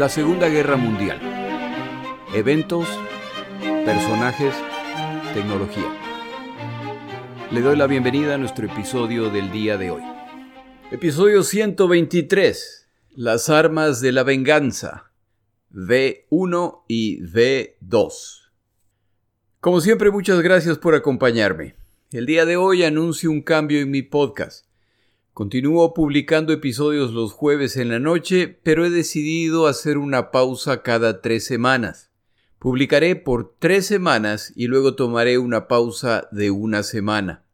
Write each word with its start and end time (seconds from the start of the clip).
La 0.00 0.08
Segunda 0.08 0.48
Guerra 0.48 0.78
Mundial. 0.78 1.20
Eventos, 2.34 2.88
personajes, 3.84 4.54
tecnología. 5.34 5.94
Le 7.50 7.60
doy 7.60 7.76
la 7.76 7.86
bienvenida 7.86 8.36
a 8.36 8.38
nuestro 8.38 8.64
episodio 8.64 9.28
del 9.28 9.52
día 9.52 9.76
de 9.76 9.90
hoy. 9.90 10.02
Episodio 10.90 11.42
123. 11.42 12.88
Las 13.10 13.50
armas 13.50 14.00
de 14.00 14.12
la 14.12 14.22
venganza. 14.22 15.12
V1 15.70 16.84
y 16.88 17.20
V2. 17.20 18.52
Como 19.60 19.82
siempre, 19.82 20.10
muchas 20.10 20.40
gracias 20.40 20.78
por 20.78 20.94
acompañarme. 20.94 21.74
El 22.10 22.24
día 22.24 22.46
de 22.46 22.56
hoy 22.56 22.84
anuncio 22.84 23.30
un 23.30 23.42
cambio 23.42 23.80
en 23.80 23.90
mi 23.90 24.00
podcast. 24.00 24.69
Continúo 25.32 25.94
publicando 25.94 26.52
episodios 26.52 27.12
los 27.12 27.32
jueves 27.32 27.76
en 27.76 27.88
la 27.88 28.00
noche, 28.00 28.48
pero 28.48 28.84
he 28.84 28.90
decidido 28.90 29.68
hacer 29.68 29.96
una 29.96 30.32
pausa 30.32 30.82
cada 30.82 31.20
tres 31.22 31.44
semanas. 31.44 32.10
Publicaré 32.58 33.14
por 33.16 33.54
tres 33.58 33.86
semanas 33.86 34.52
y 34.56 34.66
luego 34.66 34.96
tomaré 34.96 35.38
una 35.38 35.68
pausa 35.68 36.28
de 36.32 36.50
una 36.50 36.82
semana. 36.82 37.44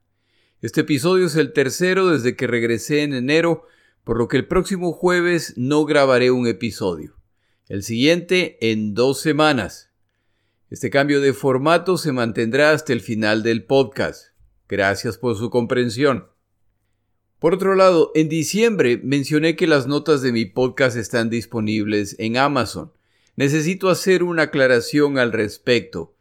Este 0.62 0.80
episodio 0.80 1.26
es 1.26 1.36
el 1.36 1.52
tercero 1.52 2.08
desde 2.08 2.34
que 2.34 2.46
regresé 2.46 3.02
en 3.02 3.12
enero, 3.12 3.66
por 4.04 4.16
lo 4.16 4.26
que 4.26 4.38
el 4.38 4.48
próximo 4.48 4.92
jueves 4.92 5.52
no 5.56 5.84
grabaré 5.84 6.30
un 6.30 6.46
episodio. 6.46 7.14
El 7.68 7.82
siguiente 7.82 8.56
en 8.70 8.94
dos 8.94 9.20
semanas. 9.20 9.90
Este 10.70 10.88
cambio 10.88 11.20
de 11.20 11.34
formato 11.34 11.98
se 11.98 12.10
mantendrá 12.10 12.72
hasta 12.72 12.92
el 12.92 13.00
final 13.00 13.42
del 13.42 13.64
podcast. 13.64 14.28
Gracias 14.66 15.18
por 15.18 15.36
su 15.36 15.50
comprensión. 15.50 16.35
Por 17.38 17.52
otro 17.52 17.74
lado, 17.74 18.12
en 18.14 18.30
diciembre 18.30 18.98
mencioné 19.02 19.56
que 19.56 19.66
las 19.66 19.86
notas 19.86 20.22
de 20.22 20.32
mi 20.32 20.46
podcast 20.46 20.96
están 20.96 21.28
disponibles 21.28 22.16
en 22.18 22.38
Amazon. 22.38 22.92
Necesito 23.36 23.90
hacer 23.90 24.22
una 24.22 24.44
aclaración 24.44 25.18
al 25.18 25.32
respecto. 25.32 26.14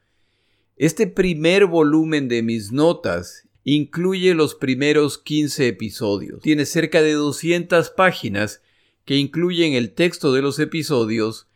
Este 0.75 1.08
primer 1.08 1.67
volumen 1.67 2.27
de 2.27 2.43
mis 2.43 2.73
notas 2.73 3.47
incluye 3.63 4.36
los 4.36 4.55
primeros 4.55 5.17
15 5.17 5.69
episodios. 5.69 6.41
Tiene 6.41 6.66
cerca 6.66 7.02
de 7.02 7.13
200 7.13 7.91
páginas 7.91 8.61
que 9.05 9.16
incluyen 9.16 9.73
el 9.73 9.93
texto 9.93 10.33
de 10.33 10.41
los 10.41 10.59
episodios, 10.59 11.47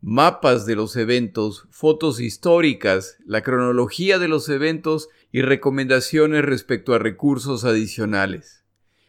mapas 0.00 0.64
de 0.64 0.76
los 0.76 0.94
eventos, 0.94 1.66
fotos 1.70 2.20
históricas, 2.20 3.16
la 3.26 3.42
cronología 3.42 4.20
de 4.20 4.28
los 4.28 4.48
eventos 4.48 5.08
y 5.32 5.42
recomendaciones 5.42 6.44
respecto 6.44 6.94
a 6.94 7.00
recursos 7.00 7.64
adicionales. 7.64 8.62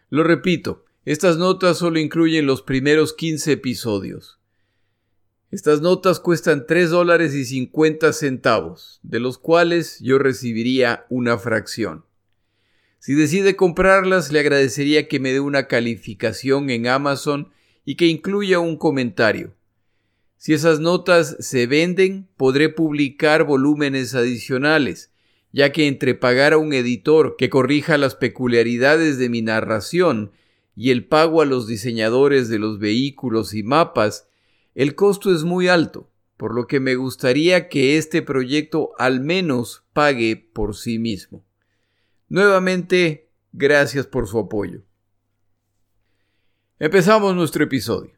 Lo 0.09 0.23
repito, 0.23 0.85
estas 1.05 1.37
notas 1.37 1.77
solo 1.77 1.99
incluyen 1.99 2.45
los 2.45 2.61
primeros 2.61 3.13
15 3.13 3.51
episodios. 3.51 4.39
Estas 5.51 5.81
notas 5.81 6.19
cuestan 6.19 6.67
3 6.67 6.89
dólares 6.89 7.33
y 7.33 7.45
50 7.45 8.13
centavos, 8.13 8.99
de 9.03 9.19
los 9.19 9.37
cuales 9.37 9.99
yo 9.99 10.19
recibiría 10.19 11.05
una 11.09 11.37
fracción. 11.37 12.05
Si 12.99 13.13
decide 13.13 13.55
comprarlas, 13.55 14.31
le 14.31 14.39
agradecería 14.39 15.07
que 15.07 15.19
me 15.19 15.31
dé 15.31 15.39
una 15.39 15.67
calificación 15.67 16.69
en 16.69 16.87
Amazon 16.87 17.49
y 17.85 17.95
que 17.95 18.07
incluya 18.07 18.59
un 18.59 18.77
comentario. 18.77 19.55
Si 20.37 20.53
esas 20.53 20.79
notas 20.79 21.35
se 21.39 21.65
venden, 21.65 22.27
podré 22.37 22.69
publicar 22.69 23.43
volúmenes 23.43 24.15
adicionales, 24.15 25.08
ya 25.51 25.71
que 25.71 25.87
entre 25.87 26.13
pagar 26.15 26.53
a 26.53 26.57
un 26.57 26.73
editor 26.73 27.35
que 27.37 27.49
corrija 27.49 27.97
las 27.97 28.15
peculiaridades 28.15 29.17
de 29.17 29.29
mi 29.29 29.41
narración 29.41 30.31
y 30.75 30.91
el 30.91 31.05
pago 31.05 31.41
a 31.41 31.45
los 31.45 31.67
diseñadores 31.67 32.49
de 32.49 32.59
los 32.59 32.79
vehículos 32.79 33.53
y 33.53 33.63
mapas, 33.63 34.27
el 34.75 34.95
costo 34.95 35.33
es 35.33 35.43
muy 35.43 35.67
alto, 35.67 36.09
por 36.37 36.53
lo 36.53 36.67
que 36.67 36.79
me 36.79 36.95
gustaría 36.95 37.67
que 37.67 37.97
este 37.97 38.21
proyecto 38.21 38.91
al 38.97 39.21
menos 39.21 39.83
pague 39.93 40.35
por 40.37 40.75
sí 40.75 40.99
mismo. 40.99 41.43
Nuevamente, 42.29 43.29
gracias 43.51 44.05
por 44.05 44.27
su 44.27 44.39
apoyo. 44.39 44.83
Empezamos 46.77 47.35
nuestro 47.35 47.63
episodio. 47.63 48.13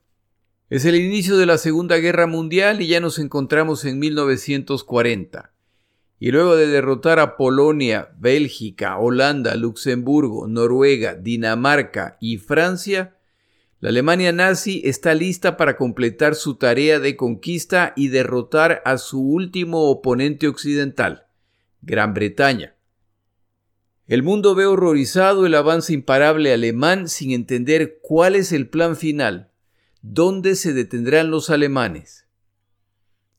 Es 0.70 0.86
el 0.86 0.96
inicio 0.96 1.38
de 1.38 1.46
la 1.46 1.58
Segunda 1.58 1.98
Guerra 1.98 2.28
Mundial 2.28 2.82
y 2.82 2.88
ya 2.88 3.00
nos 3.00 3.18
encontramos 3.18 3.86
en 3.86 3.98
1940 4.00 5.52
y 6.24 6.30
luego 6.30 6.56
de 6.56 6.68
derrotar 6.68 7.20
a 7.20 7.36
Polonia, 7.36 8.12
Bélgica, 8.20 8.96
Holanda, 9.00 9.56
Luxemburgo, 9.56 10.48
Noruega, 10.48 11.16
Dinamarca 11.16 12.18
y 12.22 12.38
Francia, 12.38 13.18
la 13.80 13.90
Alemania 13.90 14.32
nazi 14.32 14.84
está 14.86 15.16
lista 15.16 15.58
para 15.58 15.78
completar 15.78 16.36
su 16.36 16.58
tarea 16.58 17.00
de 17.00 17.16
conquista 17.16 17.94
y 17.96 18.10
derrotar 18.10 18.84
a 18.86 19.00
su 19.00 19.20
último 19.20 19.90
oponente 19.90 20.48
occidental, 20.48 21.26
Gran 21.82 22.14
Bretaña. 22.14 22.76
El 24.06 24.22
mundo 24.22 24.54
ve 24.54 24.68
horrorizado 24.68 25.48
el 25.48 25.56
avance 25.56 25.92
imparable 25.92 26.54
alemán 26.54 27.10
sin 27.10 27.32
entender 27.32 27.98
cuál 28.04 28.36
es 28.36 28.52
el 28.52 28.70
plan 28.70 28.96
final, 28.96 29.50
dónde 30.04 30.54
se 30.54 30.74
detendrán 30.74 31.32
los 31.32 31.50
alemanes. 31.50 32.21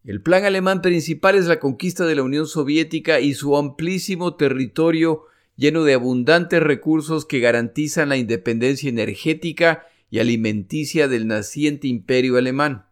El 0.04 0.20
plan 0.20 0.44
alemán 0.44 0.82
principal 0.82 1.36
es 1.36 1.46
la 1.46 1.60
conquista 1.60 2.04
de 2.06 2.16
la 2.16 2.24
Unión 2.24 2.48
Soviética 2.48 3.20
y 3.20 3.34
su 3.34 3.56
amplísimo 3.56 4.34
territorio 4.34 5.26
lleno 5.54 5.84
de 5.84 5.94
abundantes 5.94 6.60
recursos 6.60 7.24
que 7.24 7.38
garantizan 7.38 8.08
la 8.08 8.16
independencia 8.16 8.88
energética 8.88 9.86
y 10.10 10.18
alimenticia 10.18 11.06
del 11.06 11.28
naciente 11.28 11.86
imperio 11.86 12.36
alemán. 12.36 12.86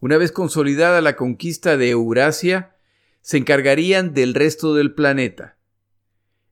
Una 0.00 0.16
vez 0.16 0.32
consolidada 0.32 1.00
la 1.00 1.14
conquista 1.14 1.76
de 1.76 1.90
Eurasia, 1.90 2.74
se 3.20 3.36
encargarían 3.38 4.12
del 4.12 4.34
resto 4.34 4.74
del 4.74 4.94
planeta. 4.94 5.58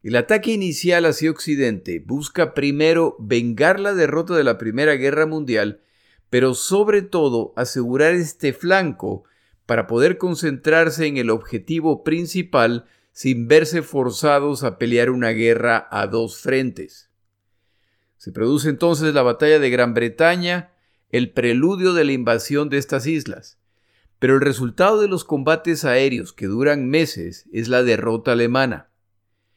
El 0.05 0.15
ataque 0.15 0.53
inicial 0.53 1.05
hacia 1.05 1.33
Occidente 1.33 1.99
busca 1.99 2.55
primero 2.55 3.17
vengar 3.19 3.81
la 3.81 3.93
derrota 3.93 4.37
de 4.37 4.45
la 4.45 4.57
Primera 4.57 4.95
Guerra 4.95 5.27
Mundial, 5.27 5.81
pero 6.31 6.55
sobre 6.55 7.03
todo 7.03 7.53
asegurar 7.57 8.15
este 8.15 8.53
flanco 8.53 9.25
para 9.71 9.87
poder 9.87 10.19
concentrarse 10.19 11.07
en 11.07 11.17
el 11.17 11.31
objetivo 11.31 12.03
principal 12.03 12.87
sin 13.13 13.47
verse 13.47 13.83
forzados 13.83 14.65
a 14.65 14.79
pelear 14.79 15.11
una 15.11 15.29
guerra 15.29 15.87
a 15.93 16.09
dos 16.09 16.39
frentes. 16.39 17.09
Se 18.17 18.33
produce 18.33 18.69
entonces 18.69 19.15
la 19.15 19.23
batalla 19.23 19.61
de 19.61 19.71
Gran 19.71 19.95
Bretaña, 19.95 20.73
el 21.11 21.31
preludio 21.31 21.93
de 21.95 22.05
la 22.05 22.11
invasión 22.11 22.69
de 22.69 22.79
estas 22.79 23.07
islas. 23.07 23.61
Pero 24.19 24.35
el 24.35 24.41
resultado 24.41 25.01
de 25.01 25.07
los 25.07 25.23
combates 25.23 25.85
aéreos 25.85 26.33
que 26.33 26.49
duran 26.49 26.89
meses 26.89 27.49
es 27.53 27.69
la 27.69 27.85
derrota 27.85 28.33
alemana. 28.33 28.91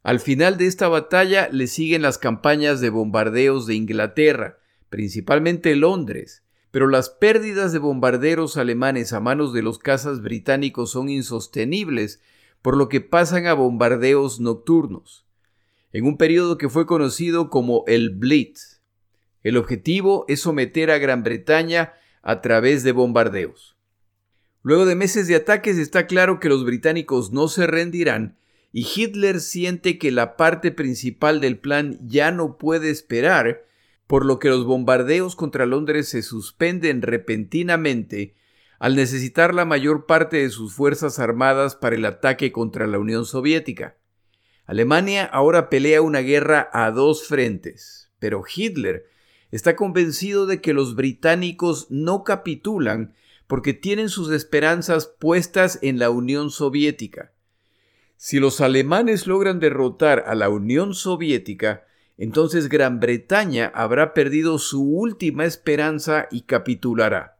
Al 0.04 0.20
final 0.20 0.60
de 0.60 0.68
esta 0.68 0.90
batalla 0.90 1.50
le 1.52 1.66
siguen 1.66 2.04
las 2.04 2.20
campañas 2.20 2.82
de 2.82 2.92
bombardeos 2.92 3.66
de 3.66 3.74
Inglaterra, 3.74 4.60
principalmente 4.92 5.76
Londres, 5.76 6.43
pero 6.74 6.88
las 6.88 7.12
pérdidas 7.12 7.72
de 7.72 7.78
bombarderos 7.78 8.58
alemanes 8.58 9.14
a 9.14 9.20
manos 9.20 9.54
de 9.54 9.62
los 9.62 9.78
cazas 9.78 10.24
británicos 10.24 10.90
son 10.90 11.08
insostenibles, 11.08 12.20
por 12.64 12.76
lo 12.78 12.90
que 12.90 13.00
pasan 13.00 13.46
a 13.46 13.54
bombardeos 13.54 14.40
nocturnos, 14.40 15.24
en 15.92 16.06
un 16.06 16.18
periodo 16.18 16.58
que 16.58 16.70
fue 16.70 16.88
conocido 16.88 17.52
como 17.52 17.84
el 17.86 18.10
Blitz. 18.10 18.82
El 19.44 19.58
objetivo 19.58 20.26
es 20.28 20.40
someter 20.40 20.90
a 20.90 20.98
Gran 20.98 21.22
Bretaña 21.22 21.94
a 22.24 22.42
través 22.42 22.82
de 22.82 22.92
bombardeos. 22.92 23.78
Luego 24.64 24.88
de 24.88 24.96
meses 24.96 25.28
de 25.28 25.36
ataques 25.36 25.78
está 25.78 26.08
claro 26.08 26.40
que 26.40 26.50
los 26.50 26.66
británicos 26.66 27.32
no 27.32 27.50
se 27.50 27.68
rendirán 27.68 28.36
y 28.72 28.88
Hitler 28.96 29.42
siente 29.42 30.00
que 30.00 30.10
la 30.10 30.38
parte 30.38 30.72
principal 30.72 31.40
del 31.40 31.60
plan 31.60 32.00
ya 32.02 32.32
no 32.32 32.58
puede 32.58 32.90
esperar 32.90 33.64
por 34.08 34.26
lo 34.26 34.40
que 34.40 34.50
los 34.50 34.66
bombardeos 34.66 35.36
contra 35.36 35.66
Londres 35.66 36.10
se 36.10 36.22
suspenden 36.22 37.02
repentinamente 37.02 38.36
al 38.80 38.96
necesitar 38.96 39.54
la 39.54 39.66
mayor 39.66 40.06
parte 40.06 40.38
de 40.38 40.50
sus 40.50 40.74
fuerzas 40.74 41.20
armadas 41.20 41.76
para 41.76 41.96
el 41.96 42.06
ataque 42.06 42.52
contra 42.52 42.86
la 42.86 43.00
Unión 43.00 43.26
Soviética. 43.26 43.98
Alemania 44.66 45.26
ahora 45.26 45.70
pelea 45.70 46.02
una 46.02 46.20
guerra 46.20 46.70
a 46.74 46.92
dos 46.92 47.28
frentes, 47.28 48.12
pero 48.20 48.44
Hitler 48.54 49.06
está 49.52 49.76
convencido 49.76 50.46
de 50.46 50.62
que 50.62 50.74
los 50.74 50.96
británicos 50.96 51.88
no 51.90 52.24
capitulan 52.24 53.14
porque 53.48 53.74
tienen 53.74 54.10
sus 54.10 54.32
esperanzas 54.32 55.08
puestas 55.08 55.80
en 55.82 56.00
la 56.00 56.10
Unión 56.10 56.50
Soviética. 56.50 57.34
Si 58.18 58.40
los 58.40 58.62
alemanes 58.62 59.28
logran 59.28 59.60
derrotar 59.60 60.24
a 60.28 60.36
la 60.36 60.50
Unión 60.50 60.94
Soviética, 60.94 61.86
entonces 62.18 62.70
Gran 62.70 63.00
Bretaña 63.00 63.72
habrá 63.74 64.14
perdido 64.14 64.60
su 64.60 64.84
última 64.84 65.46
esperanza 65.46 66.28
y 66.32 66.42
capitulará. 66.42 67.40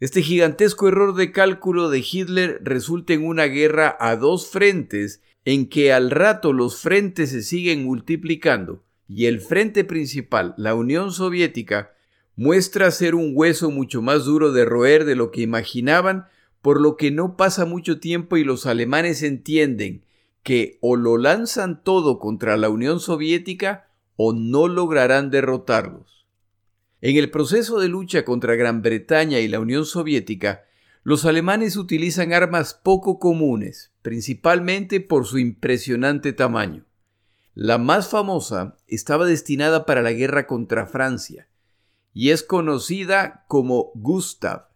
Este 0.00 0.22
gigantesco 0.22 0.88
error 0.88 1.14
de 1.14 1.30
cálculo 1.30 1.88
de 1.88 2.00
Hitler 2.00 2.60
resulta 2.64 3.12
en 3.12 3.24
una 3.24 3.44
guerra 3.44 3.96
a 4.00 4.16
dos 4.16 4.48
frentes 4.48 5.22
en 5.44 5.68
que 5.68 5.92
al 5.92 6.10
rato 6.10 6.52
los 6.52 6.80
frentes 6.80 7.30
se 7.30 7.42
siguen 7.42 7.84
multiplicando 7.84 8.82
y 9.08 9.26
el 9.26 9.40
frente 9.40 9.84
principal, 9.84 10.54
la 10.56 10.74
Unión 10.74 11.12
Soviética, 11.12 11.92
muestra 12.34 12.90
ser 12.90 13.14
un 13.14 13.32
hueso 13.34 13.70
mucho 13.70 14.00
más 14.00 14.24
duro 14.24 14.52
de 14.52 14.64
roer 14.64 15.04
de 15.04 15.16
lo 15.16 15.30
que 15.30 15.42
imaginaban, 15.42 16.26
por 16.62 16.80
lo 16.80 16.96
que 16.96 17.10
no 17.10 17.36
pasa 17.36 17.66
mucho 17.66 18.00
tiempo 18.00 18.36
y 18.36 18.44
los 18.44 18.66
alemanes 18.66 19.22
entienden 19.22 20.02
que 20.42 20.78
o 20.80 20.96
lo 20.96 21.18
lanzan 21.18 21.82
todo 21.82 22.18
contra 22.18 22.56
la 22.56 22.68
Unión 22.68 23.00
Soviética 23.00 23.88
o 24.16 24.32
no 24.32 24.68
lograrán 24.68 25.30
derrotarlos. 25.30 26.26
En 27.00 27.16
el 27.16 27.30
proceso 27.30 27.80
de 27.80 27.88
lucha 27.88 28.24
contra 28.24 28.54
Gran 28.54 28.82
Bretaña 28.82 29.40
y 29.40 29.48
la 29.48 29.60
Unión 29.60 29.84
Soviética, 29.84 30.64
los 31.02 31.24
alemanes 31.24 31.76
utilizan 31.76 32.32
armas 32.32 32.74
poco 32.74 33.18
comunes, 33.18 33.92
principalmente 34.02 35.00
por 35.00 35.26
su 35.26 35.38
impresionante 35.38 36.32
tamaño. 36.32 36.84
La 37.54 37.78
más 37.78 38.08
famosa 38.08 38.76
estaba 38.86 39.26
destinada 39.26 39.84
para 39.84 40.02
la 40.02 40.12
guerra 40.12 40.46
contra 40.46 40.86
Francia 40.86 41.48
y 42.14 42.30
es 42.30 42.42
conocida 42.42 43.44
como 43.48 43.90
Gustav, 43.94 44.68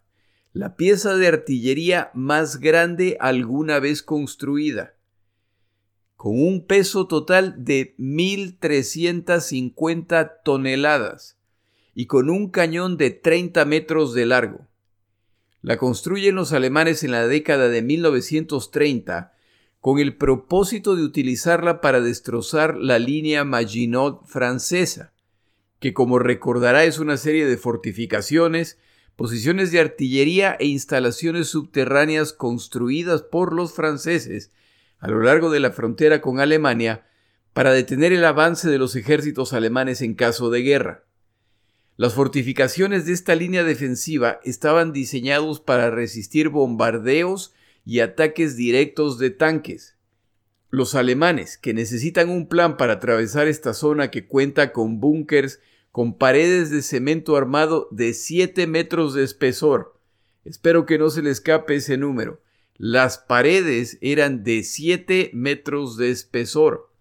la 0.53 0.75
pieza 0.75 1.15
de 1.15 1.27
artillería 1.27 2.11
más 2.13 2.59
grande 2.59 3.17
alguna 3.19 3.79
vez 3.79 4.03
construida, 4.03 4.95
con 6.17 6.41
un 6.41 6.65
peso 6.65 7.07
total 7.07 7.63
de 7.63 7.95
1.350 7.97 10.41
toneladas 10.43 11.37
y 11.93 12.07
con 12.07 12.31
un 12.31 12.49
cañón 12.49 12.97
de 12.97 13.11
30 13.11 13.63
metros 13.65 14.13
de 14.13 14.25
largo. 14.25 14.67
La 15.61 15.77
construyen 15.77 16.35
los 16.35 16.51
alemanes 16.53 17.03
en 17.03 17.11
la 17.11 17.27
década 17.27 17.67
de 17.69 17.83
1930 17.83 19.35
con 19.79 19.99
el 19.99 20.15
propósito 20.15 20.95
de 20.95 21.03
utilizarla 21.03 21.81
para 21.81 22.01
destrozar 22.01 22.77
la 22.77 22.97
línea 22.97 23.43
Maginot 23.43 24.25
francesa, 24.25 25.13
que 25.79 25.93
como 25.93 26.17
recordará 26.17 26.83
es 26.83 26.97
una 26.97 27.17
serie 27.17 27.45
de 27.45 27.57
fortificaciones, 27.57 28.79
posiciones 29.15 29.71
de 29.71 29.81
artillería 29.81 30.57
e 30.59 30.65
instalaciones 30.65 31.49
subterráneas 31.49 32.33
construidas 32.33 33.21
por 33.21 33.53
los 33.53 33.73
franceses 33.73 34.51
a 34.99 35.07
lo 35.07 35.21
largo 35.21 35.49
de 35.49 35.59
la 35.59 35.71
frontera 35.71 36.21
con 36.21 36.39
Alemania 36.39 37.05
para 37.53 37.71
detener 37.71 38.13
el 38.13 38.25
avance 38.25 38.69
de 38.69 38.77
los 38.77 38.95
ejércitos 38.95 39.53
alemanes 39.53 40.01
en 40.01 40.13
caso 40.13 40.49
de 40.49 40.61
guerra. 40.61 41.05
Las 41.95 42.13
fortificaciones 42.13 43.07
de 43.07 43.13
esta 43.13 43.33
línea 43.33 43.63
defensiva 43.63 44.39
estaban 44.43 44.93
diseñados 44.93 45.59
para 45.59 45.89
resistir 45.89 46.49
bombardeos 46.49 47.53
y 47.85 48.01
ataques 48.01 48.55
directos 48.55 49.17
de 49.17 49.31
tanques. 49.31 49.97
Los 50.69 50.93
alemanes, 50.93 51.57
que 51.57 51.73
necesitan 51.73 52.29
un 52.29 52.47
plan 52.47 52.77
para 52.77 52.93
atravesar 52.93 53.47
esta 53.47 53.73
zona 53.73 54.11
que 54.11 54.27
cuenta 54.27 54.73
con 54.73 54.99
búnkers 54.99 55.59
con 55.91 56.15
paredes 56.15 56.69
de 56.69 56.83
cemento 56.83 57.35
armado 57.35 57.87
de 57.89 58.13
7 58.13 58.67
metros 58.67 59.15
de 59.15 59.23
espesor. 59.23 59.99
Espero 60.45 60.85
que 60.85 60.99
no 60.99 61.09
se 61.09 61.23
le 61.23 61.31
escape 61.31 61.73
ese 61.73 61.97
número. 61.97 62.41
Las 62.77 63.17
paredes 63.17 63.97
eran 64.01 64.43
de 64.43 64.63
7 64.63 65.31
metros 65.33 65.97
de 65.97 66.11
espesor. 66.11 66.91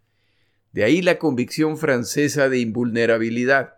De 0.73 0.85
ahí 0.85 1.03
la 1.03 1.19
convicción 1.19 1.77
francesa 1.77 2.49
de 2.49 2.59
invulnerabilidad. 2.59 3.75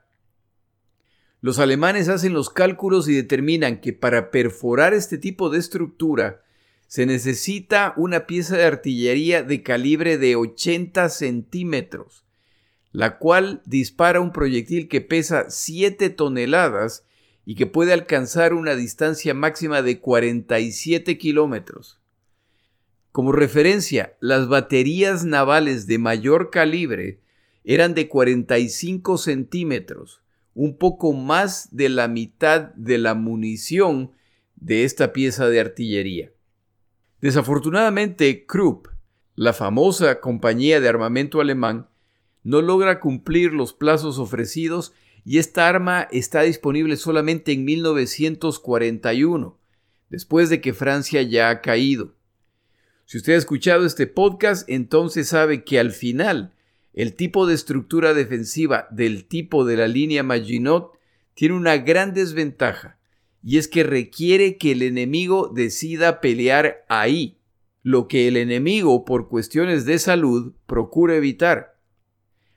Los 1.41 1.59
alemanes 1.59 2.09
hacen 2.09 2.33
los 2.33 2.51
cálculos 2.51 3.09
y 3.09 3.15
determinan 3.15 3.81
que 3.81 3.93
para 3.93 4.31
perforar 4.31 4.95
este 4.95 5.19
tipo 5.19 5.51
de 5.51 5.59
estructura 5.59 6.43
se 6.87 7.05
necesita 7.05 7.95
una 7.97 8.27
pieza 8.27 8.57
de 8.57 8.65
artillería 8.65 9.43
de 9.43 9.63
calibre 9.63 10.19
de 10.19 10.37
80 10.37 11.09
centímetros, 11.11 12.25
la 12.93 13.19
cual 13.19 13.63
dispara 13.67 14.21
un 14.21 14.33
proyectil 14.33 14.89
que 14.89 15.01
pesa 15.01 15.51
7 15.51 16.11
toneladas 16.11 17.05
y 17.51 17.55
que 17.55 17.65
puede 17.65 17.95
alcanzar 17.95 18.53
una 18.53 18.75
distancia 18.75 19.33
máxima 19.33 19.81
de 19.81 20.01
47 20.01 21.17
kilómetros. 21.17 21.99
Como 23.11 23.33
referencia, 23.33 24.19
las 24.21 24.49
baterías 24.49 25.25
navales 25.25 25.87
de 25.87 25.97
mayor 25.97 26.51
calibre 26.51 27.21
eran 27.65 27.95
de 27.95 28.07
45 28.07 29.17
centímetros, 29.17 30.21
un 30.53 30.77
poco 30.77 31.15
más 31.15 31.75
de 31.75 31.89
la 31.89 32.07
mitad 32.07 32.75
de 32.75 32.99
la 32.99 33.15
munición 33.15 34.13
de 34.57 34.85
esta 34.85 35.15
pieza 35.15 35.49
de 35.49 35.61
artillería. 35.61 36.31
Desafortunadamente, 37.23 38.45
Krupp, 38.45 38.89
la 39.37 39.55
famosa 39.55 40.21
compañía 40.21 40.81
de 40.81 40.89
armamento 40.91 41.41
alemán, 41.41 41.89
no 42.45 42.61
logra 42.61 43.01
cumplir 43.01 43.55
los 43.55 43.73
plazos 43.73 44.19
ofrecidos 44.19 44.93
y 45.29 45.37
esta 45.37 45.69
arma 45.69 46.09
está 46.11 46.41
disponible 46.41 46.97
solamente 46.97 47.53
en 47.53 47.67
1941, 47.67 49.59
después 50.09 50.49
de 50.49 50.63
que 50.63 50.73
Francia 50.73 51.21
ya 51.21 51.51
ha 51.51 51.61
caído. 51.61 52.15
Si 53.05 53.19
usted 53.19 53.35
ha 53.35 53.37
escuchado 53.37 53.85
este 53.85 54.07
podcast, 54.07 54.67
entonces 54.71 55.29
sabe 55.29 55.65
que 55.65 55.79
al 55.79 55.91
final 55.91 56.55
el 56.95 57.13
tipo 57.13 57.47
de 57.47 57.53
estructura 57.53 58.15
defensiva 58.15 58.89
del 58.91 59.27
tipo 59.27 59.67
de 59.67 59.77
la 59.77 59.87
línea 59.87 60.23
Maginot 60.23 60.93
tiene 61.35 61.57
una 61.57 61.77
gran 61.77 62.15
desventaja, 62.15 62.99
y 63.45 63.59
es 63.59 63.69
que 63.69 63.83
requiere 63.83 64.57
que 64.57 64.73
el 64.73 64.81
enemigo 64.81 65.53
decida 65.55 66.23
pelear 66.23 66.87
ahí, 66.89 67.37
lo 67.83 68.09
que 68.09 68.29
el 68.29 68.39
enemigo, 68.39 69.05
por 69.05 69.29
cuestiones 69.29 69.85
de 69.85 69.99
salud, 69.99 70.55
procura 70.65 71.17
evitar. 71.17 71.77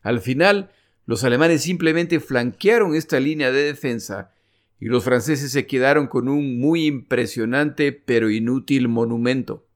Al 0.02 0.22
final, 0.22 0.72
los 1.06 1.24
alemanes 1.24 1.64
simplemente 1.64 2.20
flanquearon 2.20 2.96
esta 2.96 3.20
línea 3.20 3.52
de 3.52 3.64
defensa 3.64 4.32
y 4.80 4.86
los 4.86 5.04
franceses 5.04 5.52
se 5.52 5.68
quedaron 5.68 6.08
con 6.08 6.28
un 6.28 6.60
muy 6.60 6.86
impresionante 6.86 7.92
pero 7.92 8.30
inútil 8.30 8.88
monumento. 8.88 9.68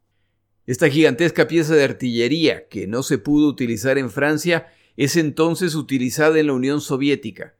Esta 0.66 0.89
gigantesca 0.89 1.48
pieza 1.48 1.75
de 1.75 1.83
artillería, 1.83 2.68
que 2.68 2.88
no 2.88 3.04
se 3.04 3.19
pudo 3.19 3.48
utilizar 3.48 4.00
en 4.00 4.10
Francia, 4.10 4.68
es 4.98 5.16
entonces 5.16 5.75
utilizada 5.75 6.39
en 6.39 6.48
la 6.48 6.54
Unión 6.54 6.81
Soviética, 6.81 7.56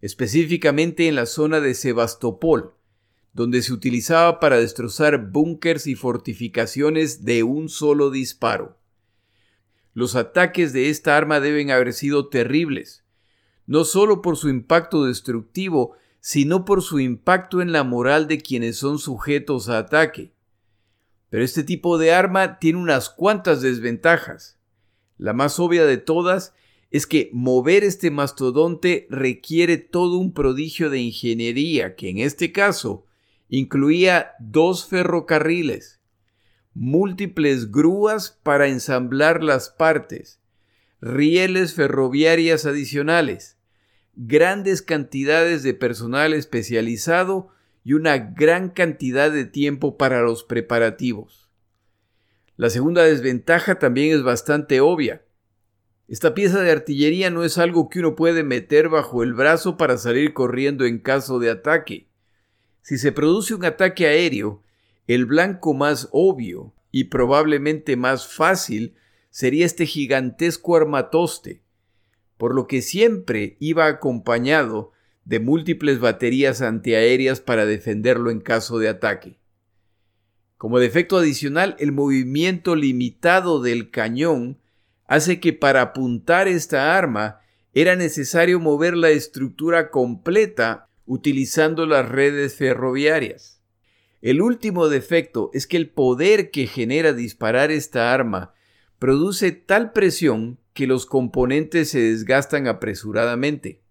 específicamente 0.00 1.06
en 1.06 1.14
la 1.14 1.26
zona 1.26 1.60
de 1.60 1.74
Sebastopol, 1.74 2.74
donde 3.32 3.62
se 3.62 3.72
utilizaba 3.72 4.40
para 4.40 4.58
destrozar 4.58 5.30
búnkers 5.30 5.86
y 5.86 5.94
fortificaciones 5.94 7.24
de 7.24 7.44
un 7.44 7.68
solo 7.68 8.10
disparo. 8.10 8.76
Los 9.94 10.16
ataques 10.16 10.72
de 10.72 10.90
esta 10.90 11.16
arma 11.16 11.38
deben 11.38 11.70
haber 11.70 11.92
sido 11.92 12.28
terribles, 12.28 13.04
no 13.68 13.84
solo 13.84 14.22
por 14.22 14.38
su 14.38 14.48
impacto 14.48 15.04
destructivo, 15.04 15.94
sino 16.20 16.64
por 16.64 16.82
su 16.82 17.00
impacto 17.00 17.60
en 17.60 17.70
la 17.70 17.84
moral 17.84 18.26
de 18.26 18.40
quienes 18.40 18.78
son 18.78 18.98
sujetos 18.98 19.68
a 19.68 19.76
ataque. 19.76 20.32
Pero 21.28 21.44
este 21.44 21.62
tipo 21.62 21.98
de 21.98 22.12
arma 22.12 22.58
tiene 22.58 22.78
unas 22.78 23.10
cuantas 23.10 23.60
desventajas. 23.60 24.58
La 25.18 25.34
más 25.34 25.60
obvia 25.60 25.84
de 25.84 25.98
todas 25.98 26.54
es 26.90 27.06
que 27.06 27.28
mover 27.34 27.84
este 27.84 28.10
mastodonte 28.10 29.06
requiere 29.10 29.76
todo 29.76 30.16
un 30.16 30.32
prodigio 30.32 30.88
de 30.88 31.00
ingeniería 31.00 31.94
que 31.94 32.08
en 32.08 32.18
este 32.18 32.52
caso 32.52 33.04
incluía 33.50 34.30
dos 34.40 34.86
ferrocarriles, 34.86 36.00
múltiples 36.72 37.70
grúas 37.70 38.38
para 38.42 38.68
ensamblar 38.68 39.44
las 39.44 39.68
partes, 39.68 40.40
rieles 41.02 41.74
ferroviarias 41.74 42.64
adicionales, 42.64 43.57
grandes 44.20 44.82
cantidades 44.82 45.62
de 45.62 45.74
personal 45.74 46.34
especializado 46.34 47.50
y 47.84 47.92
una 47.92 48.18
gran 48.18 48.68
cantidad 48.68 49.30
de 49.30 49.44
tiempo 49.44 49.96
para 49.96 50.22
los 50.22 50.42
preparativos. 50.42 51.48
La 52.56 52.68
segunda 52.68 53.04
desventaja 53.04 53.78
también 53.78 54.12
es 54.16 54.24
bastante 54.24 54.80
obvia. 54.80 55.22
Esta 56.08 56.34
pieza 56.34 56.60
de 56.60 56.72
artillería 56.72 57.30
no 57.30 57.44
es 57.44 57.58
algo 57.58 57.88
que 57.88 58.00
uno 58.00 58.16
puede 58.16 58.42
meter 58.42 58.88
bajo 58.88 59.22
el 59.22 59.34
brazo 59.34 59.76
para 59.76 59.96
salir 59.96 60.34
corriendo 60.34 60.84
en 60.84 60.98
caso 60.98 61.38
de 61.38 61.50
ataque. 61.50 62.08
Si 62.82 62.98
se 62.98 63.12
produce 63.12 63.54
un 63.54 63.64
ataque 63.64 64.08
aéreo, 64.08 64.64
el 65.06 65.26
blanco 65.26 65.74
más 65.74 66.08
obvio 66.10 66.74
y 66.90 67.04
probablemente 67.04 67.96
más 67.96 68.26
fácil 68.26 68.96
sería 69.30 69.64
este 69.64 69.86
gigantesco 69.86 70.74
armatoste, 70.74 71.62
por 72.38 72.54
lo 72.54 72.66
que 72.66 72.80
siempre 72.80 73.56
iba 73.60 73.86
acompañado 73.86 74.92
de 75.24 75.40
múltiples 75.40 76.00
baterías 76.00 76.62
antiaéreas 76.62 77.40
para 77.40 77.66
defenderlo 77.66 78.30
en 78.30 78.40
caso 78.40 78.78
de 78.78 78.88
ataque. 78.88 79.38
Como 80.56 80.78
defecto 80.78 81.18
adicional, 81.18 81.76
el 81.78 81.92
movimiento 81.92 82.74
limitado 82.74 83.60
del 83.60 83.90
cañón 83.90 84.58
hace 85.04 85.38
que 85.38 85.52
para 85.52 85.82
apuntar 85.82 86.48
esta 86.48 86.96
arma 86.96 87.40
era 87.74 87.94
necesario 87.94 88.58
mover 88.58 88.96
la 88.96 89.10
estructura 89.10 89.90
completa 89.90 90.88
utilizando 91.04 91.86
las 91.86 92.08
redes 92.08 92.54
ferroviarias. 92.54 93.62
El 94.20 94.42
último 94.42 94.88
defecto 94.88 95.50
es 95.54 95.66
que 95.66 95.76
el 95.76 95.90
poder 95.90 96.50
que 96.50 96.66
genera 96.66 97.12
disparar 97.12 97.70
esta 97.70 98.12
arma 98.12 98.52
produce 98.98 99.52
tal 99.52 99.92
presión 99.92 100.58
que 100.72 100.86
los 100.86 101.06
componentes 101.06 101.90
se 101.90 102.00
desgastan 102.00 102.66
apresuradamente. 102.66 103.82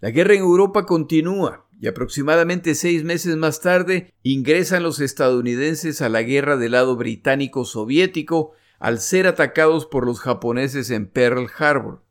La 0.00 0.10
guerra 0.10 0.34
en 0.34 0.40
Europa 0.40 0.86
continúa 0.86 1.68
y 1.80 1.88
aproximadamente 1.88 2.74
seis 2.74 3.04
meses 3.04 3.36
más 3.36 3.60
tarde 3.60 4.12
ingresan 4.22 4.82
los 4.82 5.00
estadounidenses 5.00 6.00
a 6.02 6.08
la 6.08 6.22
guerra 6.22 6.56
del 6.56 6.72
lado 6.72 6.96
británico-soviético 6.96 8.52
al 8.78 9.00
ser 9.00 9.26
atacados 9.26 9.86
por 9.86 10.06
los 10.06 10.20
japoneses 10.20 10.90
en 10.90 11.06
Pearl 11.06 11.48
Harbor. 11.58 12.02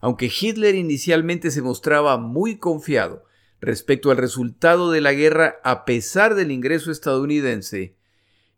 Aunque 0.00 0.30
Hitler 0.30 0.74
inicialmente 0.74 1.50
se 1.50 1.62
mostraba 1.62 2.18
muy 2.18 2.58
confiado 2.58 3.24
respecto 3.60 4.10
al 4.10 4.16
resultado 4.16 4.90
de 4.90 5.00
la 5.00 5.12
guerra 5.12 5.56
a 5.64 5.84
pesar 5.84 6.34
del 6.34 6.50
ingreso 6.50 6.90
estadounidense, 6.90 7.96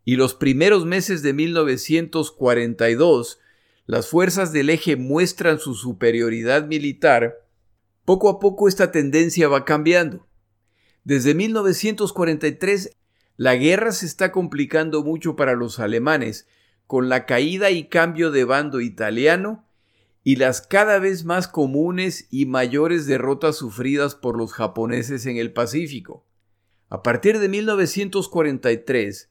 y 0.05 0.17
los 0.17 0.35
primeros 0.35 0.87
meses 0.87 1.23
de 1.23 1.33
1942 1.33 3.39
las 3.91 4.07
fuerzas 4.07 4.53
del 4.53 4.71
eje 4.71 4.95
muestran 4.95 5.59
su 5.59 5.75
superioridad 5.75 6.69
militar, 6.69 7.45
poco 8.05 8.29
a 8.29 8.39
poco 8.39 8.69
esta 8.69 8.93
tendencia 8.93 9.49
va 9.49 9.65
cambiando. 9.65 10.29
Desde 11.03 11.35
1943, 11.35 12.97
la 13.37 13.57
guerra 13.57 13.91
se 13.91 14.07
está 14.07 14.31
complicando 14.31 15.03
mucho 15.03 15.35
para 15.35 15.55
los 15.55 15.81
alemanes, 15.81 16.47
con 16.87 17.09
la 17.09 17.27
caída 17.27 17.71
y 17.71 17.89
cambio 17.89 18.31
de 18.31 18.45
bando 18.45 18.81
italiano 18.81 19.67
y 20.23 20.37
las 20.37 20.61
cada 20.61 21.01
vez 21.01 21.25
más 21.25 21.49
comunes 21.49 22.29
y 22.31 22.47
mayores 22.47 23.07
derrotas 23.07 23.57
sufridas 23.57 24.15
por 24.15 24.37
los 24.37 24.53
japoneses 24.53 25.27
en 25.27 25.37
el 25.37 25.53
Pacífico. 25.53 26.25
A 26.91 27.03
partir 27.03 27.41
de 27.41 27.49
1943, 27.49 29.30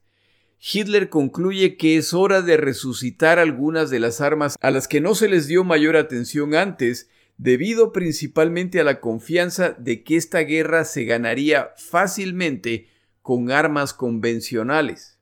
Hitler 0.62 1.08
concluye 1.08 1.78
que 1.78 1.96
es 1.96 2.12
hora 2.12 2.42
de 2.42 2.58
resucitar 2.58 3.38
algunas 3.38 3.88
de 3.88 3.98
las 3.98 4.20
armas 4.20 4.56
a 4.60 4.70
las 4.70 4.88
que 4.88 5.00
no 5.00 5.14
se 5.14 5.28
les 5.28 5.46
dio 5.46 5.64
mayor 5.64 5.96
atención 5.96 6.54
antes 6.54 7.08
debido 7.38 7.92
principalmente 7.92 8.78
a 8.78 8.84
la 8.84 9.00
confianza 9.00 9.70
de 9.70 10.04
que 10.04 10.16
esta 10.16 10.40
guerra 10.40 10.84
se 10.84 11.04
ganaría 11.04 11.70
fácilmente 11.78 12.88
con 13.22 13.50
armas 13.50 13.94
convencionales, 13.94 15.18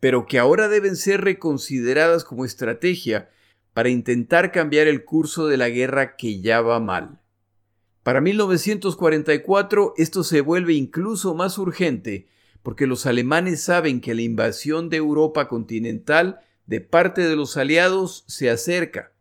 pero 0.00 0.24
que 0.24 0.38
ahora 0.38 0.68
deben 0.68 0.96
ser 0.96 1.20
reconsideradas 1.20 2.24
como 2.24 2.46
estrategia 2.46 3.28
para 3.74 3.90
intentar 3.90 4.52
cambiar 4.52 4.86
el 4.86 5.04
curso 5.04 5.46
de 5.46 5.58
la 5.58 5.68
guerra 5.68 6.16
que 6.16 6.40
ya 6.40 6.62
va 6.62 6.80
mal. 6.80 7.20
Para 8.02 8.22
1944 8.22 9.92
esto 9.98 10.24
se 10.24 10.40
vuelve 10.40 10.72
incluso 10.72 11.34
más 11.34 11.58
urgente 11.58 12.26
porque 12.68 12.86
los 12.86 13.06
alemanes 13.06 13.62
saben 13.62 14.02
que 14.02 14.14
la 14.14 14.20
invasión 14.20 14.90
de 14.90 14.98
Europa 14.98 15.48
continental 15.48 16.40
de 16.66 16.82
parte 16.82 17.22
de 17.22 17.34
los 17.34 17.56
aliados 17.56 18.24
se 18.28 18.50
acerca. 18.50 19.14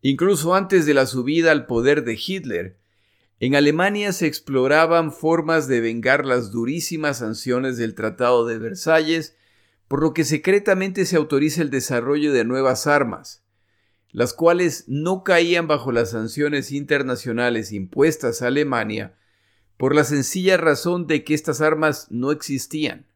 Incluso 0.00 0.54
antes 0.54 0.86
de 0.86 0.94
la 0.94 1.06
subida 1.06 1.50
al 1.50 1.66
poder 1.66 2.04
de 2.04 2.16
Hitler, 2.24 2.78
en 3.40 3.56
Alemania 3.56 4.12
se 4.12 4.28
exploraban 4.28 5.10
formas 5.10 5.66
de 5.66 5.80
vengar 5.80 6.24
las 6.24 6.52
durísimas 6.52 7.18
sanciones 7.18 7.78
del 7.78 7.96
Tratado 7.96 8.46
de 8.46 8.58
Versalles, 8.58 9.36
por 9.88 10.00
lo 10.00 10.14
que 10.14 10.22
secretamente 10.22 11.06
se 11.06 11.16
autoriza 11.16 11.62
el 11.62 11.70
desarrollo 11.70 12.32
de 12.32 12.44
nuevas 12.44 12.86
armas, 12.86 13.42
las 14.12 14.34
cuales 14.34 14.84
no 14.86 15.24
caían 15.24 15.66
bajo 15.66 15.90
las 15.90 16.12
sanciones 16.12 16.70
internacionales 16.70 17.72
impuestas 17.72 18.40
a 18.40 18.46
Alemania 18.46 19.16
por 19.80 19.94
la 19.94 20.04
sencilla 20.04 20.58
razón 20.58 21.06
de 21.06 21.24
que 21.24 21.32
estas 21.32 21.62
armas 21.62 22.06
no 22.10 22.32
existían. 22.32 23.06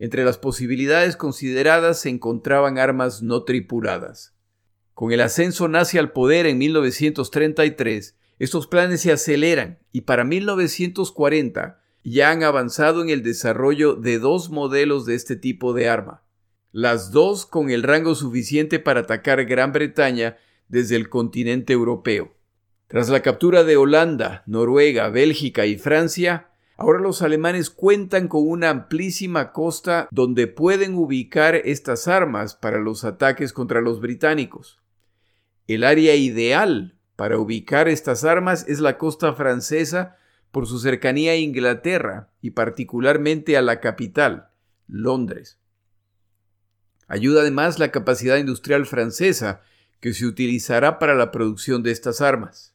Entre 0.00 0.24
las 0.24 0.38
posibilidades 0.38 1.16
consideradas 1.16 2.00
se 2.00 2.08
encontraban 2.08 2.78
armas 2.78 3.22
no 3.22 3.44
tripuladas. 3.44 4.34
Con 4.94 5.12
el 5.12 5.20
ascenso 5.20 5.68
nazi 5.68 5.98
al 5.98 6.10
poder 6.10 6.46
en 6.46 6.58
1933, 6.58 8.16
estos 8.40 8.66
planes 8.66 9.02
se 9.02 9.12
aceleran 9.12 9.78
y 9.92 10.00
para 10.00 10.24
1940 10.24 11.80
ya 12.02 12.32
han 12.32 12.42
avanzado 12.42 13.00
en 13.00 13.08
el 13.08 13.22
desarrollo 13.22 13.94
de 13.94 14.18
dos 14.18 14.50
modelos 14.50 15.06
de 15.06 15.14
este 15.14 15.36
tipo 15.36 15.74
de 15.74 15.88
arma, 15.88 16.24
las 16.72 17.12
dos 17.12 17.46
con 17.46 17.70
el 17.70 17.84
rango 17.84 18.16
suficiente 18.16 18.80
para 18.80 19.02
atacar 19.02 19.44
Gran 19.44 19.70
Bretaña 19.70 20.38
desde 20.66 20.96
el 20.96 21.08
continente 21.08 21.72
europeo. 21.72 22.34
Tras 22.94 23.08
la 23.08 23.22
captura 23.22 23.64
de 23.64 23.76
Holanda, 23.76 24.44
Noruega, 24.46 25.08
Bélgica 25.08 25.66
y 25.66 25.76
Francia, 25.78 26.50
ahora 26.76 27.00
los 27.00 27.22
alemanes 27.22 27.68
cuentan 27.68 28.28
con 28.28 28.46
una 28.46 28.70
amplísima 28.70 29.50
costa 29.50 30.06
donde 30.12 30.46
pueden 30.46 30.94
ubicar 30.94 31.56
estas 31.56 32.06
armas 32.06 32.54
para 32.54 32.78
los 32.78 33.02
ataques 33.02 33.52
contra 33.52 33.80
los 33.80 33.98
británicos. 33.98 34.80
El 35.66 35.82
área 35.82 36.14
ideal 36.14 36.96
para 37.16 37.36
ubicar 37.36 37.88
estas 37.88 38.22
armas 38.22 38.64
es 38.68 38.78
la 38.78 38.96
costa 38.96 39.34
francesa 39.34 40.16
por 40.52 40.68
su 40.68 40.78
cercanía 40.78 41.32
a 41.32 41.36
Inglaterra 41.36 42.30
y 42.42 42.50
particularmente 42.52 43.56
a 43.56 43.62
la 43.62 43.80
capital, 43.80 44.50
Londres. 44.86 45.58
Ayuda 47.08 47.40
además 47.40 47.80
la 47.80 47.90
capacidad 47.90 48.36
industrial 48.36 48.86
francesa 48.86 49.62
que 49.98 50.14
se 50.14 50.26
utilizará 50.26 51.00
para 51.00 51.16
la 51.16 51.32
producción 51.32 51.82
de 51.82 51.90
estas 51.90 52.20
armas. 52.20 52.73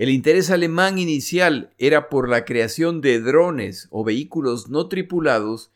El 0.00 0.08
interés 0.08 0.50
alemán 0.50 0.98
inicial 0.98 1.74
era 1.76 2.08
por 2.08 2.30
la 2.30 2.46
creación 2.46 3.02
de 3.02 3.20
drones 3.20 3.86
o 3.90 4.02
vehículos 4.02 4.70
no 4.70 4.88
tripulados 4.88 5.72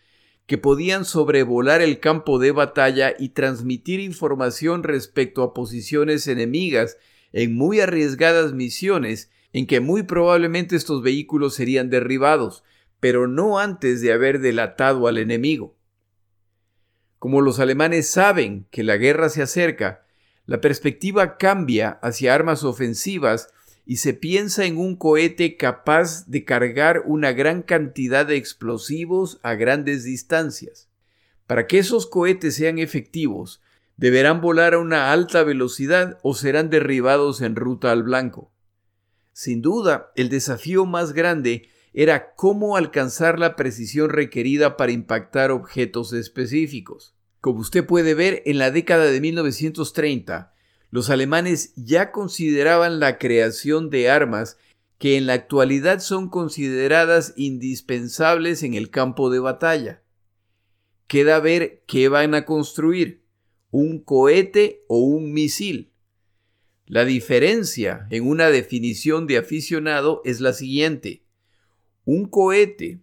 que 0.46 0.56
podían 0.56 1.04
sobrevolar 1.04 1.82
el 1.82 2.00
campo 2.00 2.38
de 2.38 2.50
batalla 2.50 3.12
y 3.18 3.28
transmitir 3.28 4.00
información 4.00 4.82
respecto 4.82 5.42
a 5.42 5.52
posiciones 5.52 6.26
enemigas 6.26 6.96
en 7.34 7.54
muy 7.54 7.80
arriesgadas 7.80 8.54
misiones 8.54 9.30
en 9.52 9.66
que 9.66 9.80
muy 9.80 10.04
probablemente 10.04 10.74
estos 10.74 11.02
vehículos 11.02 11.54
serían 11.54 11.90
derribados, 11.90 12.64
pero 13.00 13.28
no 13.28 13.58
antes 13.58 14.00
de 14.00 14.10
haber 14.10 14.40
delatado 14.40 15.06
al 15.06 15.18
enemigo. 15.18 15.76
Como 17.18 17.42
los 17.42 17.60
alemanes 17.60 18.08
saben 18.08 18.66
que 18.70 18.84
la 18.84 18.96
guerra 18.96 19.28
se 19.28 19.42
acerca, 19.42 20.06
la 20.46 20.62
perspectiva 20.62 21.36
cambia 21.36 21.98
hacia 22.00 22.34
armas 22.34 22.64
ofensivas 22.64 23.48
y 23.86 23.96
se 23.96 24.14
piensa 24.14 24.64
en 24.64 24.78
un 24.78 24.96
cohete 24.96 25.56
capaz 25.56 26.26
de 26.26 26.44
cargar 26.44 27.02
una 27.06 27.32
gran 27.32 27.62
cantidad 27.62 28.26
de 28.26 28.36
explosivos 28.36 29.38
a 29.42 29.54
grandes 29.54 30.04
distancias. 30.04 30.88
Para 31.46 31.66
que 31.66 31.78
esos 31.78 32.06
cohetes 32.06 32.54
sean 32.54 32.78
efectivos, 32.78 33.60
deberán 33.96 34.40
volar 34.40 34.74
a 34.74 34.78
una 34.78 35.12
alta 35.12 35.42
velocidad 35.44 36.18
o 36.22 36.34
serán 36.34 36.70
derribados 36.70 37.42
en 37.42 37.56
ruta 37.56 37.92
al 37.92 38.02
blanco. 38.02 38.50
Sin 39.32 39.60
duda, 39.60 40.12
el 40.16 40.28
desafío 40.28 40.86
más 40.86 41.12
grande 41.12 41.68
era 41.92 42.34
cómo 42.34 42.76
alcanzar 42.76 43.38
la 43.38 43.56
precisión 43.56 44.10
requerida 44.10 44.76
para 44.76 44.92
impactar 44.92 45.50
objetos 45.50 46.12
específicos. 46.12 47.14
Como 47.40 47.60
usted 47.60 47.84
puede 47.84 48.14
ver, 48.14 48.42
en 48.46 48.58
la 48.58 48.70
década 48.70 49.04
de 49.04 49.20
1930, 49.20 50.53
los 50.94 51.10
alemanes 51.10 51.72
ya 51.74 52.12
consideraban 52.12 53.00
la 53.00 53.18
creación 53.18 53.90
de 53.90 54.08
armas 54.08 54.58
que 54.98 55.16
en 55.16 55.26
la 55.26 55.32
actualidad 55.32 55.98
son 55.98 56.30
consideradas 56.30 57.32
indispensables 57.34 58.62
en 58.62 58.74
el 58.74 58.90
campo 58.90 59.28
de 59.28 59.40
batalla. 59.40 60.04
Queda 61.08 61.40
ver 61.40 61.82
qué 61.88 62.08
van 62.08 62.36
a 62.36 62.44
construir, 62.44 63.24
un 63.72 63.98
cohete 63.98 64.84
o 64.86 65.00
un 65.00 65.32
misil. 65.32 65.90
La 66.86 67.04
diferencia 67.04 68.06
en 68.10 68.28
una 68.28 68.50
definición 68.50 69.26
de 69.26 69.38
aficionado 69.38 70.22
es 70.24 70.40
la 70.40 70.52
siguiente. 70.52 71.24
Un 72.04 72.28
cohete 72.28 73.00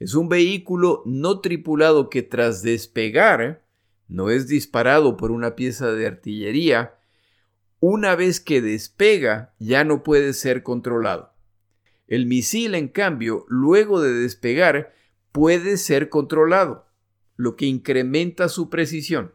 es 0.00 0.16
un 0.16 0.28
vehículo 0.28 1.04
no 1.06 1.38
tripulado 1.38 2.10
que 2.10 2.22
tras 2.24 2.62
despegar 2.62 3.64
no 4.08 4.28
es 4.28 4.48
disparado 4.48 5.16
por 5.16 5.30
una 5.30 5.54
pieza 5.54 5.92
de 5.92 6.04
artillería, 6.04 6.97
una 7.80 8.16
vez 8.16 8.40
que 8.40 8.60
despega 8.60 9.54
ya 9.58 9.84
no 9.84 10.02
puede 10.02 10.32
ser 10.32 10.62
controlado. 10.62 11.32
El 12.06 12.26
misil, 12.26 12.74
en 12.74 12.88
cambio, 12.88 13.44
luego 13.48 14.00
de 14.00 14.12
despegar, 14.12 14.94
puede 15.30 15.76
ser 15.76 16.08
controlado, 16.08 16.86
lo 17.36 17.54
que 17.54 17.66
incrementa 17.66 18.48
su 18.48 18.70
precisión. 18.70 19.34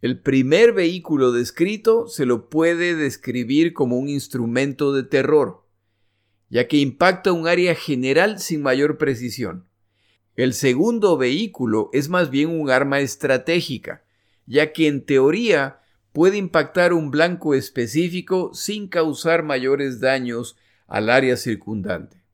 El 0.00 0.20
primer 0.20 0.72
vehículo 0.72 1.32
descrito 1.32 2.08
se 2.08 2.24
lo 2.24 2.48
puede 2.48 2.94
describir 2.94 3.74
como 3.74 3.98
un 3.98 4.08
instrumento 4.08 4.92
de 4.92 5.02
terror, 5.02 5.66
ya 6.48 6.68
que 6.68 6.78
impacta 6.78 7.32
un 7.32 7.46
área 7.46 7.74
general 7.74 8.38
sin 8.38 8.62
mayor 8.62 8.96
precisión. 8.96 9.66
El 10.36 10.54
segundo 10.54 11.16
vehículo 11.16 11.90
es 11.92 12.08
más 12.08 12.30
bien 12.30 12.48
un 12.48 12.70
arma 12.70 13.00
estratégica, 13.00 14.04
ya 14.46 14.72
que 14.72 14.86
en 14.86 15.04
teoría 15.04 15.80
puede 16.18 16.36
impactar 16.36 16.94
un 16.94 17.12
blanco 17.12 17.54
específico 17.54 18.50
sin 18.52 18.88
causar 18.88 19.44
mayores 19.44 20.00
daños 20.00 20.56
al 20.88 21.10
área 21.10 21.36
circundante. 21.36 22.24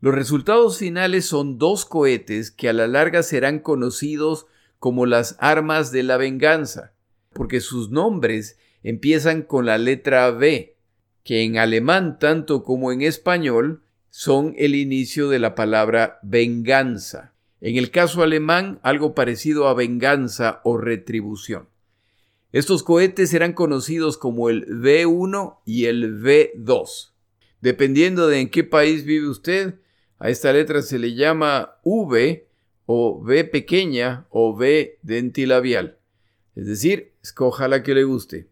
Los 0.00 0.14
resultados 0.14 0.78
finales 0.78 1.26
son 1.26 1.58
dos 1.58 1.84
cohetes 1.84 2.50
que 2.50 2.70
a 2.70 2.72
la 2.72 2.86
larga 2.86 3.22
serán 3.22 3.58
conocidos 3.58 4.46
como 4.78 5.04
las 5.04 5.36
armas 5.40 5.92
de 5.92 6.04
la 6.04 6.16
venganza, 6.16 6.94
porque 7.34 7.60
sus 7.60 7.90
nombres 7.90 8.56
empiezan 8.82 9.42
con 9.42 9.66
la 9.66 9.76
letra 9.76 10.30
B, 10.30 10.78
que 11.22 11.42
en 11.42 11.58
alemán 11.58 12.18
tanto 12.18 12.64
como 12.64 12.92
en 12.92 13.02
español 13.02 13.82
son 14.08 14.54
el 14.56 14.74
inicio 14.74 15.28
de 15.28 15.38
la 15.38 15.54
palabra 15.54 16.18
venganza. 16.22 17.34
En 17.60 17.76
el 17.76 17.90
caso 17.90 18.22
alemán, 18.22 18.80
algo 18.82 19.14
parecido 19.14 19.68
a 19.68 19.74
venganza 19.74 20.62
o 20.64 20.78
retribución. 20.78 21.71
Estos 22.52 22.82
cohetes 22.82 23.32
eran 23.32 23.54
conocidos 23.54 24.18
como 24.18 24.50
el 24.50 24.66
V1 24.66 25.60
y 25.64 25.86
el 25.86 26.20
V2. 26.20 27.12
Dependiendo 27.62 28.28
de 28.28 28.40
en 28.40 28.50
qué 28.50 28.62
país 28.62 29.04
vive 29.04 29.28
usted, 29.28 29.76
a 30.18 30.28
esta 30.28 30.52
letra 30.52 30.82
se 30.82 30.98
le 30.98 31.14
llama 31.14 31.76
V 31.82 32.46
o 32.84 33.18
V 33.22 33.44
pequeña 33.44 34.26
o 34.28 34.52
V 34.52 34.98
dentilabial. 35.02 35.96
Es 36.54 36.66
decir, 36.66 37.14
escoja 37.22 37.68
la 37.68 37.82
que 37.82 37.94
le 37.94 38.04
guste. 38.04 38.50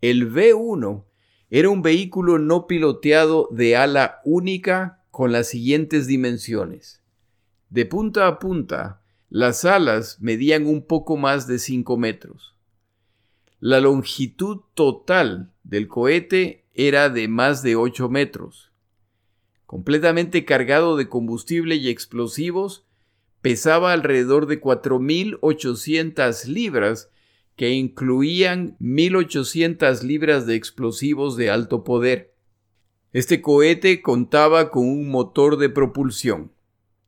El 0.00 0.32
V1 0.32 1.04
era 1.50 1.70
un 1.70 1.82
vehículo 1.82 2.40
no 2.40 2.66
piloteado 2.66 3.48
de 3.52 3.76
ala 3.76 4.20
única 4.24 5.04
con 5.12 5.30
las 5.30 5.46
siguientes 5.46 6.08
dimensiones. 6.08 7.02
De 7.70 7.86
punta 7.86 8.26
a 8.26 8.40
punta, 8.40 9.00
las 9.30 9.64
alas 9.64 10.18
medían 10.20 10.66
un 10.66 10.84
poco 10.84 11.16
más 11.16 11.46
de 11.46 11.60
5 11.60 11.96
metros. 11.96 12.57
La 13.60 13.80
longitud 13.80 14.60
total 14.74 15.50
del 15.64 15.88
cohete 15.88 16.64
era 16.74 17.10
de 17.10 17.26
más 17.26 17.64
de 17.64 17.74
8 17.74 18.08
metros. 18.08 18.70
Completamente 19.66 20.44
cargado 20.44 20.96
de 20.96 21.08
combustible 21.08 21.74
y 21.74 21.88
explosivos, 21.88 22.84
pesaba 23.42 23.92
alrededor 23.92 24.46
de 24.46 24.60
4.800 24.60 26.44
libras 26.44 27.10
que 27.56 27.70
incluían 27.70 28.76
1.800 28.78 30.02
libras 30.02 30.46
de 30.46 30.54
explosivos 30.54 31.36
de 31.36 31.50
alto 31.50 31.82
poder. 31.82 32.32
Este 33.12 33.42
cohete 33.42 34.02
contaba 34.02 34.70
con 34.70 34.88
un 34.88 35.10
motor 35.10 35.56
de 35.56 35.68
propulsión, 35.68 36.52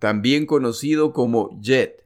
también 0.01 0.47
conocido 0.47 1.13
como 1.13 1.57
jet, 1.61 2.05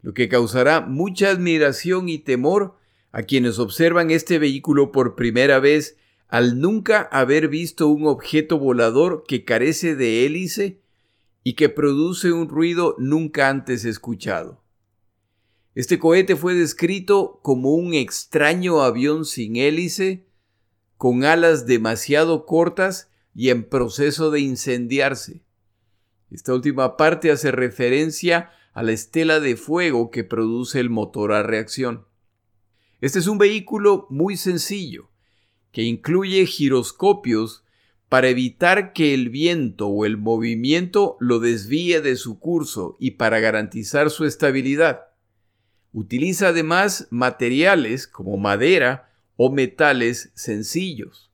lo 0.00 0.14
que 0.14 0.30
causará 0.30 0.80
mucha 0.80 1.28
admiración 1.28 2.08
y 2.08 2.18
temor 2.18 2.80
a 3.12 3.22
quienes 3.22 3.58
observan 3.58 4.10
este 4.10 4.38
vehículo 4.38 4.90
por 4.90 5.14
primera 5.14 5.60
vez 5.60 5.96
al 6.28 6.58
nunca 6.58 7.02
haber 7.12 7.48
visto 7.48 7.88
un 7.88 8.06
objeto 8.06 8.58
volador 8.58 9.24
que 9.28 9.44
carece 9.44 9.94
de 9.94 10.24
hélice 10.24 10.80
y 11.44 11.52
que 11.54 11.68
produce 11.68 12.32
un 12.32 12.48
ruido 12.48 12.96
nunca 12.98 13.50
antes 13.50 13.84
escuchado. 13.84 14.62
Este 15.74 15.98
cohete 15.98 16.36
fue 16.36 16.54
descrito 16.54 17.40
como 17.42 17.74
un 17.74 17.92
extraño 17.92 18.82
avión 18.82 19.26
sin 19.26 19.56
hélice, 19.56 20.26
con 20.96 21.24
alas 21.24 21.66
demasiado 21.66 22.46
cortas 22.46 23.10
y 23.34 23.50
en 23.50 23.64
proceso 23.64 24.30
de 24.30 24.40
incendiarse. 24.40 25.42
Esta 26.30 26.54
última 26.54 26.96
parte 26.96 27.30
hace 27.30 27.50
referencia 27.50 28.50
a 28.72 28.82
la 28.82 28.92
estela 28.92 29.38
de 29.38 29.56
fuego 29.56 30.10
que 30.10 30.24
produce 30.24 30.80
el 30.80 30.88
motor 30.88 31.32
a 31.32 31.42
reacción. 31.42 32.06
Este 33.02 33.18
es 33.18 33.26
un 33.26 33.36
vehículo 33.36 34.06
muy 34.10 34.36
sencillo, 34.36 35.10
que 35.72 35.82
incluye 35.82 36.46
giroscopios 36.46 37.64
para 38.08 38.28
evitar 38.28 38.92
que 38.92 39.12
el 39.12 39.28
viento 39.28 39.88
o 39.88 40.06
el 40.06 40.18
movimiento 40.18 41.16
lo 41.18 41.40
desvíe 41.40 42.00
de 42.00 42.14
su 42.14 42.38
curso 42.38 42.96
y 43.00 43.12
para 43.12 43.40
garantizar 43.40 44.08
su 44.08 44.24
estabilidad. 44.24 45.08
Utiliza 45.92 46.48
además 46.48 47.08
materiales 47.10 48.06
como 48.06 48.36
madera 48.36 49.10
o 49.34 49.50
metales 49.50 50.30
sencillos. 50.36 51.32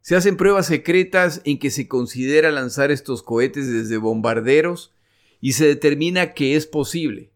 Se 0.00 0.16
hacen 0.16 0.38
pruebas 0.38 0.68
secretas 0.68 1.42
en 1.44 1.58
que 1.58 1.70
se 1.70 1.86
considera 1.86 2.50
lanzar 2.50 2.90
estos 2.90 3.22
cohetes 3.22 3.70
desde 3.70 3.98
bombarderos 3.98 4.94
y 5.38 5.52
se 5.52 5.66
determina 5.66 6.32
que 6.32 6.56
es 6.56 6.66
posible, 6.66 7.30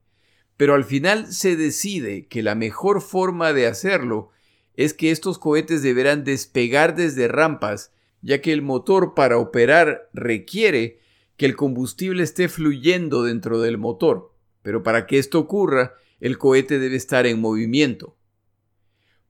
pero 0.60 0.74
al 0.74 0.84
final 0.84 1.32
se 1.32 1.56
decide 1.56 2.26
que 2.26 2.42
la 2.42 2.54
mejor 2.54 3.00
forma 3.00 3.54
de 3.54 3.66
hacerlo 3.66 4.28
es 4.74 4.92
que 4.92 5.10
estos 5.10 5.38
cohetes 5.38 5.82
deberán 5.82 6.22
despegar 6.22 6.94
desde 6.94 7.28
rampas 7.28 7.92
ya 8.20 8.42
que 8.42 8.52
el 8.52 8.60
motor 8.60 9.14
para 9.14 9.38
operar 9.38 10.10
requiere 10.12 11.00
que 11.38 11.46
el 11.46 11.56
combustible 11.56 12.22
esté 12.22 12.50
fluyendo 12.50 13.22
dentro 13.22 13.62
del 13.62 13.78
motor, 13.78 14.34
pero 14.60 14.82
para 14.82 15.06
que 15.06 15.16
esto 15.16 15.38
ocurra, 15.38 15.94
el 16.20 16.36
cohete 16.36 16.78
debe 16.78 16.96
estar 16.96 17.26
en 17.26 17.40
movimiento. 17.40 18.18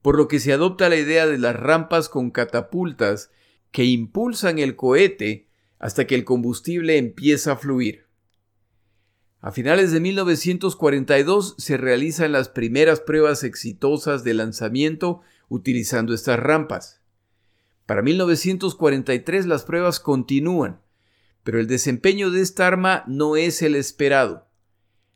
Por 0.01 0.17
lo 0.17 0.27
que 0.27 0.41
se 0.41 0.51
adopta 0.51 0.89
la 0.89 0.97
idea 0.97 1.27
de 1.27 1.37
las 1.37 1.55
rampas 1.55 2.09
con 2.09 2.31
catapultas 2.31 3.31
que 3.71 3.85
impulsan 3.85 4.59
el 4.59 4.75
cohete 4.75 5.47
hasta 5.79 6.05
que 6.05 6.15
el 6.15 6.25
combustible 6.25 6.97
empieza 6.97 7.53
a 7.53 7.55
fluir. 7.55 8.10
A 9.43 9.51
finales 9.51 9.91
de 9.91 9.99
1942 9.99 11.55
se 11.57 11.75
realizan 11.75 12.31
las 12.31 12.49
primeras 12.49 12.99
pruebas 12.99 13.43
exitosas 13.43 14.23
de 14.23 14.35
lanzamiento 14.35 15.21
utilizando 15.49 16.13
estas 16.13 16.39
rampas. 16.39 17.01
Para 17.87 18.03
1943 18.03 19.47
las 19.47 19.63
pruebas 19.63 19.99
continúan, 19.99 20.79
pero 21.43 21.59
el 21.59 21.65
desempeño 21.65 22.29
de 22.29 22.41
esta 22.41 22.67
arma 22.67 23.03
no 23.07 23.35
es 23.35 23.63
el 23.63 23.75
esperado. 23.75 24.47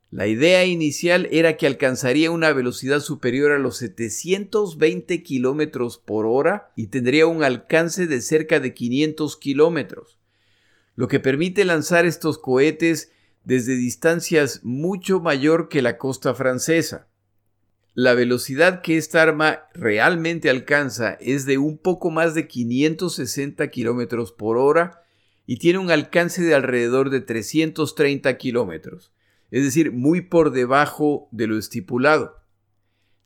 La 0.10 0.26
idea 0.26 0.66
inicial 0.66 1.28
era 1.32 1.56
que 1.56 1.68
alcanzaría 1.68 2.32
una 2.32 2.52
velocidad 2.52 3.02
superior 3.02 3.52
a 3.52 3.60
los 3.60 3.78
720 3.78 5.22
kilómetros 5.22 6.00
por 6.00 6.26
hora 6.26 6.72
y 6.76 6.88
tendría 6.88 7.28
un 7.28 7.44
alcance 7.44 8.08
de 8.08 8.22
cerca 8.22 8.60
de 8.60 8.74
500 8.74 9.38
kilómetros, 9.38 10.18
lo 10.96 11.08
que 11.08 11.20
permite 11.20 11.64
lanzar 11.64 12.08
estos 12.08 12.40
cohetes 12.40 13.12
desde 13.46 13.76
distancias 13.76 14.60
mucho 14.64 15.20
mayor 15.20 15.70
que 15.70 15.82
la 15.82 15.98
costa 15.98 16.34
francesa. 16.34 17.08
La 17.94 18.14
velocidad 18.14 18.82
que 18.82 18.98
esta 18.98 19.22
arma 19.22 19.70
realmente 19.74 20.50
alcanza 20.50 21.14
es 21.22 21.46
de 21.46 21.58
un 21.58 21.78
poco 21.78 22.12
más 22.12 22.34
de 22.34 22.48
560 22.48 23.70
kilómetros 23.70 24.34
por 24.34 24.58
hora 24.58 25.04
y 25.46 25.58
tiene 25.58 25.80
un 25.80 25.92
alcance 25.92 26.42
de 26.44 26.56
alrededor 26.56 27.10
de 27.10 27.22
330 27.22 28.36
kilómetros, 28.38 29.14
es 29.52 29.64
decir, 29.64 29.94
muy 29.94 30.22
por 30.22 30.52
debajo 30.52 31.30
de 31.32 31.48
lo 31.48 31.58
estipulado. 31.58 32.42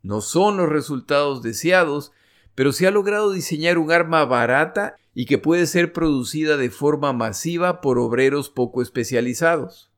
No 0.03 0.21
son 0.21 0.57
los 0.57 0.69
resultados 0.69 1.41
deseados, 1.41 2.11
pero 2.55 2.73
se 2.73 2.87
ha 2.87 2.91
logrado 2.91 3.31
diseñar 3.31 3.77
un 3.77 3.91
arma 3.91 4.23
barata 4.25 4.95
y 5.15 5.25
que 5.25 5.37
puede 5.37 5.65
ser 5.65 5.93
producida 5.93 6.57
de 6.57 6.69
forma 6.69 7.13
masiva 7.13 7.81
por 7.81 7.97
obreros 7.97 8.49
poco 8.49 8.81
especializados. 8.81 9.88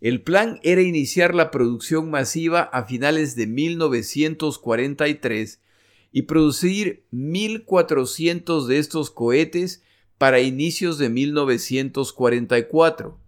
El 0.00 0.22
plan 0.22 0.58
era 0.62 0.80
iniciar 0.80 1.34
la 1.34 1.50
producción 1.50 2.10
masiva 2.10 2.62
a 2.62 2.84
finales 2.84 3.36
de 3.36 3.46
1943 3.46 5.60
y 6.10 6.22
producir 6.22 7.04
1.400 7.12 8.66
de 8.66 8.78
estos 8.78 9.10
cohetes 9.10 9.82
para 10.16 10.40
inicios 10.40 10.96
de 10.96 11.10
1944. 11.10 13.20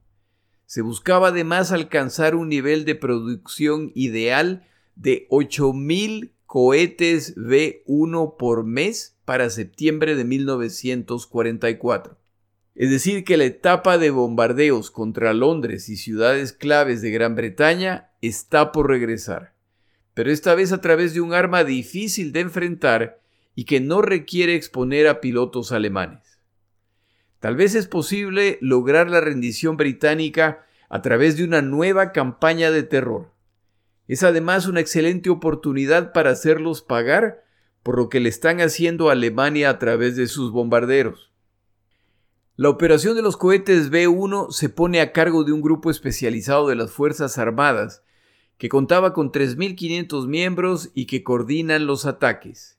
Se 0.65 0.81
buscaba 0.81 1.29
además 1.29 1.73
alcanzar 1.73 2.35
un 2.35 2.49
nivel 2.49 2.87
de 2.87 2.95
producción 2.95 3.93
ideal 3.95 4.67
de 4.97 5.29
8.000 5.29 6.31
cohetes 6.47 7.37
V1 7.37 8.39
por 8.39 8.65
mes 8.65 9.19
para 9.27 9.51
septiembre 9.51 10.17
de 10.17 10.25
1944. 10.25 12.22
Es 12.75 12.91
decir, 12.91 13.25
que 13.25 13.37
la 13.37 13.45
etapa 13.45 13.99
de 13.99 14.11
bombardeos 14.11 14.91
contra 14.91 15.35
Londres 15.35 15.89
y 15.89 15.97
ciudades 15.97 16.53
claves 16.53 17.03
de 17.03 17.11
Gran 17.11 17.35
Bretaña 17.35 18.11
está 18.23 18.73
por 18.73 18.89
regresar, 18.89 19.55
pero 20.15 20.31
esta 20.31 20.55
vez 20.55 20.73
a 20.73 20.81
través 20.81 21.13
de 21.13 21.21
un 21.21 21.35
arma 21.35 21.65
difícil 21.65 22.33
de 22.33 22.41
enfrentar 22.41 23.21
y 23.55 23.65
que 23.65 23.81
no 23.81 24.01
requiere 24.01 24.55
exponer 24.55 25.07
a 25.07 25.21
pilotos 25.21 25.73
alemanes. 25.73 26.41
Tal 27.41 27.57
vez 27.57 27.75
es 27.75 27.89
posible 27.89 28.57
lograr 28.63 29.11
la 29.11 29.21
rendición 29.21 29.77
británica 29.77 30.65
a 30.89 31.03
través 31.03 31.37
de 31.37 31.45
una 31.45 31.61
nueva 31.61 32.13
campaña 32.13 32.71
de 32.71 32.85
terror. 32.85 33.33
Es 34.09 34.23
además 34.23 34.67
una 34.67 34.81
excelente 34.81 35.29
oportunidad 35.29 36.13
para 36.13 36.31
hacerlos 36.31 36.83
pagar 36.83 37.45
por 37.83 37.99
lo 37.99 38.09
que 38.09 38.21
le 38.21 38.29
están 38.29 38.61
haciendo 38.61 39.09
a 39.09 39.13
Alemania 39.13 39.71
a 39.71 39.79
través 39.79 40.17
de 40.17 40.29
sus 40.29 40.53
bombarderos. 40.53 41.32
La 42.57 42.69
operación 42.69 43.17
de 43.17 43.23
los 43.23 43.39
cohetes 43.39 43.89
B-1 43.89 44.51
se 44.51 44.69
pone 44.69 45.01
a 45.01 45.13
cargo 45.13 45.43
de 45.43 45.53
un 45.53 45.63
grupo 45.63 45.91
especializado 45.91 46.69
de 46.69 46.75
las 46.75 46.91
Fuerzas 46.91 47.39
Armadas, 47.39 48.03
que 48.59 48.69
contaba 48.69 49.15
con 49.15 49.33
3.500 49.33 50.27
miembros 50.27 50.91
y 50.93 51.07
que 51.07 51.23
coordinan 51.23 51.87
los 51.87 52.05
ataques. 52.05 52.77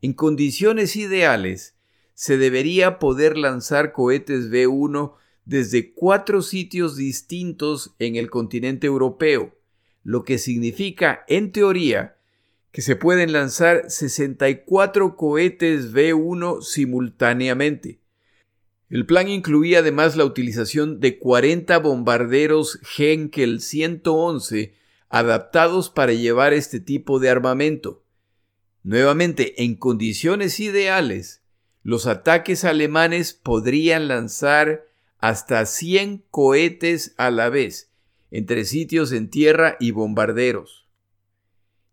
En 0.00 0.12
condiciones 0.12 0.96
ideales, 0.96 1.76
se 2.14 2.36
debería 2.36 2.98
poder 2.98 3.38
lanzar 3.38 3.92
cohetes 3.92 4.50
B-1 4.50 5.14
desde 5.44 5.92
cuatro 5.92 6.42
sitios 6.42 6.96
distintos 6.96 7.94
en 8.00 8.16
el 8.16 8.28
continente 8.28 8.88
europeo, 8.88 9.54
lo 10.02 10.24
que 10.24 10.38
significa, 10.38 11.24
en 11.28 11.52
teoría, 11.52 12.16
que 12.72 12.82
se 12.82 12.96
pueden 12.96 13.32
lanzar 13.32 13.88
64 13.88 15.16
cohetes 15.16 15.92
V1 15.92 16.62
simultáneamente. 16.62 18.01
El 18.92 19.06
plan 19.06 19.26
incluía 19.26 19.78
además 19.78 20.16
la 20.16 20.26
utilización 20.26 21.00
de 21.00 21.18
40 21.18 21.78
bombarderos 21.78 22.78
Henkel 22.98 23.62
111 23.62 24.74
adaptados 25.08 25.88
para 25.88 26.12
llevar 26.12 26.52
este 26.52 26.78
tipo 26.78 27.18
de 27.18 27.30
armamento. 27.30 28.04
Nuevamente, 28.82 29.64
en 29.64 29.76
condiciones 29.76 30.60
ideales, 30.60 31.40
los 31.82 32.06
ataques 32.06 32.66
alemanes 32.66 33.32
podrían 33.32 34.08
lanzar 34.08 34.84
hasta 35.16 35.64
100 35.64 36.24
cohetes 36.30 37.14
a 37.16 37.30
la 37.30 37.48
vez, 37.48 37.90
entre 38.30 38.66
sitios 38.66 39.12
en 39.12 39.30
tierra 39.30 39.78
y 39.80 39.92
bombarderos. 39.92 40.86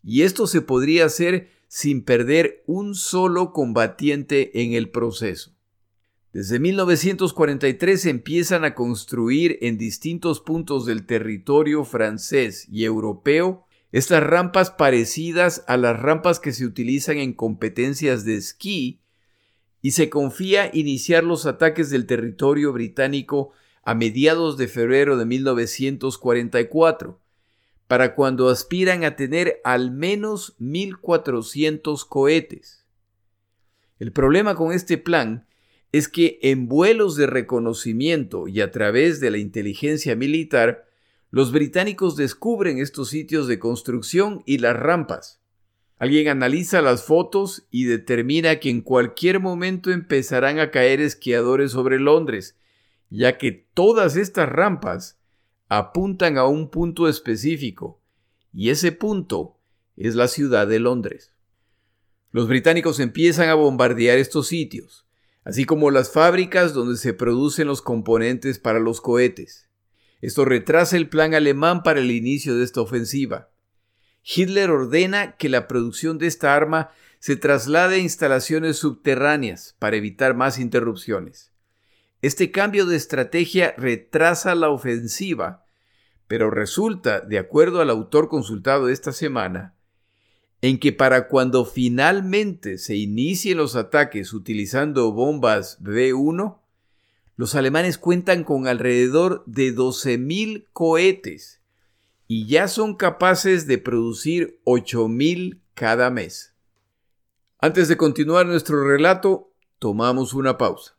Y 0.04 0.24
esto 0.24 0.48
se 0.48 0.60
podría 0.60 1.06
hacer 1.06 1.50
sin 1.70 2.04
perder 2.04 2.62
un 2.66 2.94
solo 2.94 3.54
combatiente 3.54 4.62
en 4.62 4.74
el 4.74 4.90
proceso. 4.90 5.56
Desde 6.32 6.60
1943 6.60 8.06
empiezan 8.06 8.63
a 8.63 8.76
construir 8.76 9.58
en 9.62 9.80
distintos 9.80 10.42
puntos 10.42 10.86
del 10.86 11.08
territorio 11.08 11.84
francés 11.86 12.68
y 12.70 12.84
europeo 12.84 13.65
estas 13.92 14.22
rampas 14.22 14.70
parecidas 14.70 15.63
a 15.68 15.76
las 15.76 16.00
rampas 16.00 16.39
que 16.39 16.54
se 16.54 16.65
utilizan 16.65 17.18
en 17.18 17.34
competencias 17.34 18.26
de 18.26 18.36
esquí 18.36 19.02
y 19.82 19.92
se 19.92 20.12
confía 20.12 20.70
iniciar 20.72 21.24
los 21.24 21.48
ataques 21.48 21.89
del 21.89 22.06
territorio 22.06 22.74
británico 22.74 23.52
a 23.84 23.96
mediados 23.96 24.58
de 24.58 24.68
febrero 24.68 25.18
de 25.18 25.26
1944, 25.26 27.20
para 27.88 28.13
cuando 28.13 28.50
aspiran 28.50 29.04
a 29.04 29.15
tener 29.15 29.62
al 29.63 29.89
menos 29.89 30.56
1.400 30.60 32.08
cohetes. 32.08 32.86
El 33.98 34.12
problema 34.12 34.54
con 34.54 34.74
este 34.74 35.00
plan 35.00 35.48
es 35.91 36.08
que 36.08 36.39
en 36.41 36.67
vuelos 36.67 37.15
de 37.15 37.25
reconocimiento 37.25 38.47
y 38.47 38.62
a 38.62 38.71
través 38.71 39.19
de 39.19 39.32
la 39.32 39.39
inteligencia 39.39 40.15
militar, 40.15 40.88
los 41.32 41.52
británicos 41.52 42.15
descubren 42.15 42.80
estos 42.80 43.10
sitios 43.10 43.47
de 43.47 43.60
construcción 43.60 44.43
y 44.45 44.60
las 44.60 44.75
rampas. 44.75 45.39
Alguien 45.97 46.28
analiza 46.28 46.82
las 46.82 47.04
fotos 47.04 47.67
y 47.71 47.86
determina 47.86 48.60
que 48.60 48.69
en 48.69 48.82
cualquier 48.82 49.39
momento 49.39 49.91
empezarán 49.91 50.60
a 50.60 50.71
caer 50.71 51.02
esquiadores 51.02 51.71
sobre 51.71 51.99
Londres, 51.99 52.56
ya 53.10 53.38
que 53.38 53.52
todas 53.52 54.15
estas 54.15 54.47
rampas 54.47 55.19
apuntan 55.67 56.38
a 56.38 56.45
un 56.45 56.69
punto 56.69 57.08
específico, 57.08 57.99
y 58.54 58.69
ese 58.69 58.91
punto 58.91 59.58
es 59.97 60.15
la 60.15 60.28
ciudad 60.28 60.67
de 60.67 60.80
Londres. 60.80 61.34
Los 62.32 62.47
británicos 62.47 62.99
empiezan 62.99 63.49
a 63.49 63.56
bombardear 63.56 64.19
estos 64.19 64.47
sitios 64.47 65.09
así 65.43 65.65
como 65.65 65.91
las 65.91 66.12
fábricas 66.12 66.73
donde 66.73 66.97
se 66.97 67.13
producen 67.13 67.67
los 67.67 67.82
componentes 67.82 68.60
para 68.60 68.80
los 68.80 69.02
cohetes. 69.02 69.69
Esto 70.21 70.45
retrasa 70.45 70.97
el 70.97 71.10
plan 71.10 71.34
alemán 71.34 71.84
para 71.84 71.99
el 72.02 72.12
inicio 72.12 72.56
de 72.56 72.63
esta 72.63 72.82
ofensiva. 72.82 73.49
Hitler 74.23 74.69
ordena 74.69 75.38
que 75.38 75.49
la 75.49 75.67
producción 75.67 76.17
de 76.17 76.28
esta 76.28 76.56
arma 76.56 76.91
se 77.19 77.36
traslade 77.36 77.95
a 77.95 77.99
instalaciones 77.99 78.78
subterráneas 78.78 79.75
para 79.80 79.95
evitar 79.97 80.36
más 80.36 80.60
interrupciones. 80.60 81.52
Este 82.21 82.52
cambio 82.52 82.86
de 82.86 82.97
estrategia 82.97 83.73
retrasa 83.78 84.56
la 84.56 84.69
ofensiva, 84.69 85.65
pero 86.28 86.52
resulta, 86.52 87.21
de 87.21 87.39
acuerdo 87.39 87.82
al 87.82 87.89
autor 87.89 88.28
consultado 88.28 88.89
esta 88.89 89.13
semana, 89.13 89.75
en 90.62 90.80
que 90.80 90.91
para 90.91 91.28
cuando 91.28 91.65
finalmente 91.65 92.78
se 92.78 92.95
inicien 92.95 93.58
los 93.58 93.76
ataques 93.76 94.34
utilizando 94.34 95.12
bombas 95.12 95.82
B1, 95.82 96.58
los 97.38 97.56
alemanes 97.56 97.98
cuentan 97.98 98.43
con 98.43 98.67
alrededor 98.67 99.43
de 99.45 99.74
12.000 99.74 100.65
cohetes 100.74 101.62
y 102.28 102.48
ya 102.48 102.67
son 102.67 102.95
capaces 102.95 103.65
de 103.65 103.78
producir 103.78 104.60
8.000 104.65 105.62
cada 105.74 106.10
mes. 106.10 106.54
Antes 107.60 107.88
de 107.88 107.98
continuar 107.98 108.45
nuestro 108.45 108.86
relato, 108.86 109.52
tomamos 109.80 110.34
una 110.34 110.58
pausa. 110.58 110.98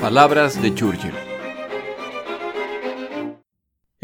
Palabras 0.00 0.60
de 0.60 0.74
Churchill. 0.74 1.31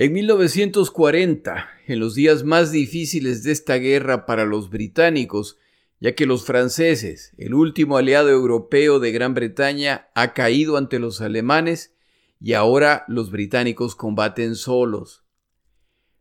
En 0.00 0.12
1940, 0.12 1.70
en 1.88 1.98
los 1.98 2.14
días 2.14 2.44
más 2.44 2.70
difíciles 2.70 3.42
de 3.42 3.50
esta 3.50 3.78
guerra 3.78 4.26
para 4.26 4.44
los 4.44 4.70
británicos, 4.70 5.58
ya 5.98 6.14
que 6.14 6.24
los 6.24 6.44
franceses, 6.44 7.32
el 7.36 7.52
último 7.52 7.96
aliado 7.96 8.28
europeo 8.28 9.00
de 9.00 9.10
Gran 9.10 9.34
Bretaña, 9.34 10.08
ha 10.14 10.34
caído 10.34 10.76
ante 10.76 11.00
los 11.00 11.20
alemanes 11.20 11.96
y 12.40 12.52
ahora 12.52 13.06
los 13.08 13.32
británicos 13.32 13.96
combaten 13.96 14.54
solos. 14.54 15.24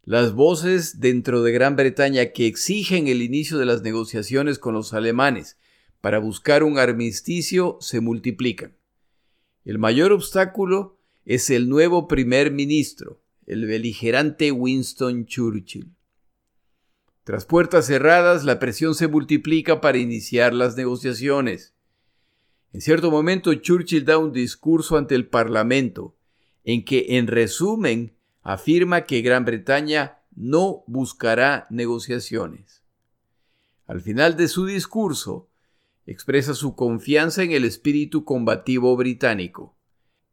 Las 0.02 0.34
voces 0.34 1.00
dentro 1.00 1.44
de 1.44 1.52
Gran 1.52 1.76
Bretaña 1.76 2.32
que 2.32 2.48
exigen 2.48 3.08
el 3.08 3.22
inicio 3.22 3.60
de 3.60 3.68
las 3.68 3.84
negociaciones 3.84 4.58
con 4.58 4.74
los 4.74 4.96
alemanes 4.96 5.60
para 6.02 6.18
buscar 6.18 6.64
un 6.64 6.80
armisticio 6.80 7.78
se 7.80 8.02
multiplican. 8.02 8.76
El 9.66 9.78
mayor 9.78 10.14
obstáculo 10.14 10.98
es 11.26 11.52
el 11.52 11.70
nuevo 11.70 12.08
primer 12.08 12.50
ministro, 12.50 13.22
el 13.48 13.66
beligerante 13.66 14.52
Winston 14.52 15.26
Churchill. 15.26 15.96
Tras 17.24 17.46
puertas 17.46 17.88
cerradas, 17.88 18.44
la 18.44 18.60
presión 18.60 18.94
se 18.94 19.08
multiplica 19.08 19.82
para 19.82 19.98
iniciar 19.98 20.54
las 20.54 20.78
negociaciones. 20.78 21.74
En 22.74 22.82
cierto 22.82 23.10
momento, 23.10 23.54
Churchill 23.54 24.06
da 24.06 24.18
un 24.18 24.34
discurso 24.34 24.98
ante 24.98 25.16
el 25.16 25.28
Parlamento, 25.28 26.16
en 26.66 26.84
que, 26.84 27.18
en 27.18 27.28
resumen, 27.28 28.14
afirma 28.44 29.06
que 29.06 29.22
Gran 29.22 29.46
Bretaña 29.46 30.20
no 30.36 30.84
buscará 30.86 31.68
negociaciones. 31.70 32.84
Al 33.86 34.02
final 34.02 34.36
de 34.36 34.50
su 34.50 34.66
discurso, 34.66 35.50
expresa 36.06 36.54
su 36.54 36.76
confianza 36.76 37.44
en 37.44 37.52
el 37.54 37.64
espíritu 37.64 38.26
combativo 38.26 38.96
británico. 38.98 39.78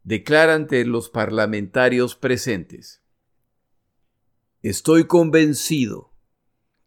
Declara 0.02 0.54
ante 0.54 0.84
los 0.84 1.08
parlamentarios 1.08 2.16
presentes. 2.16 3.03
Estoy 4.64 5.04
convencido 5.04 6.10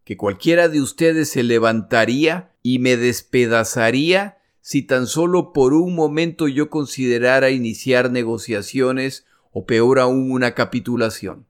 que 0.03 0.17
cualquiera 0.17 0.67
de 0.67 0.81
ustedes 0.81 1.29
se 1.29 1.43
levantaría 1.43 2.55
y 2.63 2.79
me 2.79 2.97
despedazaría 2.97 4.39
si 4.61 4.81
tan 4.81 5.05
solo 5.05 5.53
por 5.53 5.75
un 5.75 5.93
momento 5.93 6.47
yo 6.47 6.71
considerara 6.71 7.51
iniciar 7.51 8.09
negociaciones 8.09 9.27
o 9.51 9.67
peor 9.67 9.99
aún 9.99 10.31
una 10.31 10.55
capitulación. 10.55 11.45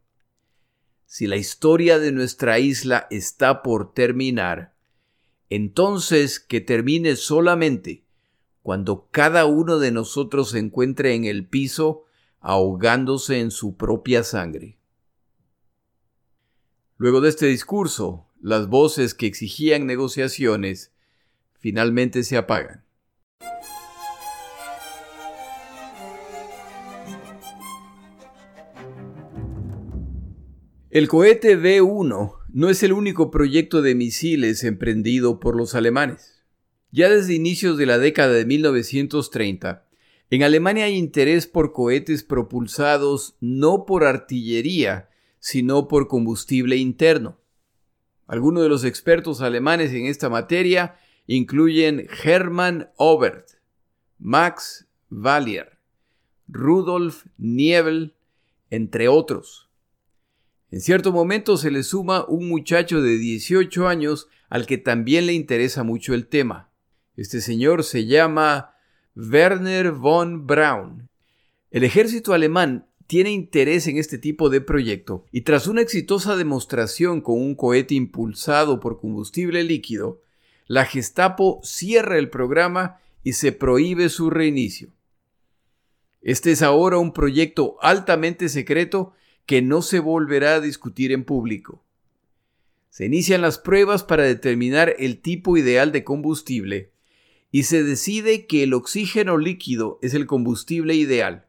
Si 1.06 1.28
la 1.28 1.38
historia 1.38 1.98
de 1.98 2.12
nuestra 2.12 2.60
isla 2.60 3.08
está 3.10 3.64
por 3.64 3.94
terminar, 3.94 4.74
entonces 5.50 6.42
que 6.42 6.60
termine 6.60 7.16
solamente 7.16 8.04
cuando 8.64 9.08
cada 9.12 9.46
uno 9.46 9.80
de 9.80 9.92
nosotros 9.94 10.50
se 10.50 10.60
encuentre 10.60 11.16
en 11.16 11.24
el 11.24 11.48
piso 11.48 12.04
ahogándose 12.42 13.40
en 13.40 13.50
su 13.50 13.78
propia 13.78 14.26
sangre. 14.26 14.78
Luego 17.00 17.22
de 17.22 17.30
este 17.30 17.46
discurso, 17.46 18.26
las 18.42 18.70
voces 18.70 19.14
que 19.14 19.28
exigían 19.28 19.86
negociaciones 19.86 20.92
finalmente 21.60 22.24
se 22.24 22.38
apagan. 22.38 22.84
El 30.90 31.08
cohete 31.08 31.56
V1 31.56 32.34
no 32.52 32.70
es 32.70 32.82
el 32.82 32.94
único 32.94 33.30
proyecto 33.30 33.84
de 33.84 33.94
misiles 33.94 34.64
emprendido 34.64 35.40
por 35.40 35.56
los 35.56 35.76
alemanes. 35.76 36.42
Ya 36.92 37.10
desde 37.10 37.36
inicios 37.36 37.78
de 37.78 37.86
la 37.86 38.00
década 38.00 38.34
de 38.34 38.46
1930, 38.46 39.86
en 40.32 40.42
Alemania 40.42 40.86
hay 40.86 40.96
interés 40.96 41.46
por 41.46 41.74
cohetes 41.74 42.24
propulsados 42.24 43.36
no 43.40 43.86
por 43.86 44.04
artillería, 44.04 45.10
sino 45.40 45.88
por 45.88 46.08
combustible 46.08 46.78
interno. 46.78 47.40
Algunos 48.28 48.64
de 48.64 48.70
los 48.70 48.84
expertos 48.84 49.42
alemanes 49.42 49.94
en 49.94 50.06
esta 50.06 50.30
materia 50.30 50.96
incluyen 51.28 52.08
Hermann 52.24 52.90
Obert, 52.98 53.52
Max 54.20 54.88
Valier, 55.10 55.78
Rudolf 56.48 57.26
Niebel, 57.38 58.16
entre 58.70 59.08
otros. 59.08 59.70
En 60.72 60.82
cierto 60.82 61.14
momento 61.14 61.56
se 61.56 61.72
le 61.72 61.84
suma 61.84 62.26
un 62.28 62.50
muchacho 62.50 63.02
de 63.02 63.18
18 63.18 63.88
años 63.88 64.28
al 64.50 64.66
que 64.66 64.78
también 64.78 65.26
le 65.26 65.34
interesa 65.34 65.84
mucho 65.84 66.14
el 66.14 66.28
tema. 66.28 66.70
Este 67.16 67.40
señor 67.42 67.84
se 67.84 68.06
llama 68.06 68.76
Werner 69.16 69.92
von 69.92 70.46
Braun. 70.46 71.10
El 71.72 71.84
ejército 71.84 72.34
alemán 72.34 72.87
tiene 73.08 73.32
interés 73.32 73.88
en 73.88 73.98
este 73.98 74.18
tipo 74.18 74.50
de 74.50 74.62
proyecto 74.62 75.26
y 75.32 75.42
tras 75.42 75.68
una 75.68 75.82
exitosa 75.82 76.36
demostración 76.36 77.22
con 77.22 77.42
un 77.42 77.56
cohete 77.56 77.96
impulsado 77.96 78.80
por 78.82 79.00
combustible 79.00 79.64
líquido, 79.64 80.22
la 80.68 80.86
Gestapo 80.86 81.62
cierra 81.64 82.18
el 82.18 82.30
programa 82.30 83.00
y 83.24 83.34
se 83.34 83.54
prohíbe 83.54 84.10
su 84.10 84.30
reinicio. 84.30 84.90
Este 86.22 86.52
es 86.52 86.62
ahora 86.62 86.98
un 86.98 87.14
proyecto 87.14 87.78
altamente 87.82 88.50
secreto 88.50 89.14
que 89.46 89.62
no 89.62 89.82
se 89.82 90.00
volverá 90.00 90.56
a 90.56 90.62
discutir 90.62 91.14
en 91.14 91.24
público. 91.24 91.84
Se 92.90 93.06
inician 93.06 93.42
las 93.42 93.58
pruebas 93.58 94.04
para 94.04 94.24
determinar 94.24 94.94
el 95.00 95.22
tipo 95.22 95.56
ideal 95.56 95.94
de 95.94 96.04
combustible 96.04 96.92
y 97.52 97.64
se 97.64 97.84
decide 97.84 98.46
que 98.46 98.64
el 98.64 98.74
oxígeno 98.74 99.38
líquido 99.38 100.00
es 100.02 100.14
el 100.14 100.26
combustible 100.26 100.96
ideal. 100.96 101.47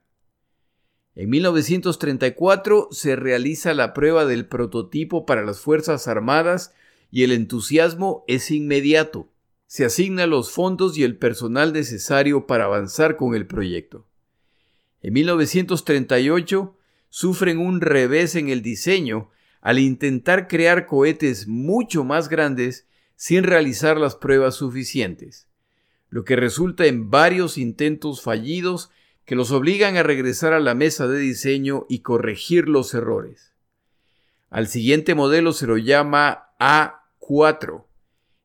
En 1.18 1.30
1934 1.30 2.90
se 2.92 3.16
realiza 3.16 3.74
la 3.74 3.92
prueba 3.92 4.24
del 4.24 4.46
prototipo 4.46 5.26
para 5.26 5.44
las 5.44 5.58
Fuerzas 5.58 6.06
Armadas 6.06 6.72
y 7.10 7.24
el 7.24 7.32
entusiasmo 7.32 8.22
es 8.28 8.52
inmediato. 8.52 9.28
Se 9.66 9.84
asignan 9.84 10.30
los 10.30 10.52
fondos 10.52 10.96
y 10.96 11.02
el 11.02 11.16
personal 11.16 11.72
necesario 11.72 12.46
para 12.46 12.66
avanzar 12.66 13.16
con 13.16 13.34
el 13.34 13.48
proyecto. 13.48 14.06
En 15.02 15.14
1938 15.14 16.76
sufren 17.08 17.58
un 17.58 17.80
revés 17.80 18.36
en 18.36 18.48
el 18.48 18.62
diseño 18.62 19.28
al 19.60 19.80
intentar 19.80 20.46
crear 20.46 20.86
cohetes 20.86 21.48
mucho 21.48 22.04
más 22.04 22.28
grandes 22.28 22.86
sin 23.16 23.42
realizar 23.42 23.96
las 23.96 24.14
pruebas 24.14 24.54
suficientes, 24.54 25.48
lo 26.10 26.24
que 26.24 26.36
resulta 26.36 26.86
en 26.86 27.10
varios 27.10 27.58
intentos 27.58 28.22
fallidos 28.22 28.92
que 29.28 29.34
los 29.34 29.52
obligan 29.52 29.98
a 29.98 30.02
regresar 30.02 30.54
a 30.54 30.58
la 30.58 30.74
mesa 30.74 31.06
de 31.06 31.18
diseño 31.18 31.84
y 31.90 31.98
corregir 31.98 32.66
los 32.66 32.94
errores. 32.94 33.52
Al 34.48 34.68
siguiente 34.68 35.14
modelo 35.14 35.52
se 35.52 35.66
lo 35.66 35.76
llama 35.76 36.48
A4, 36.58 37.84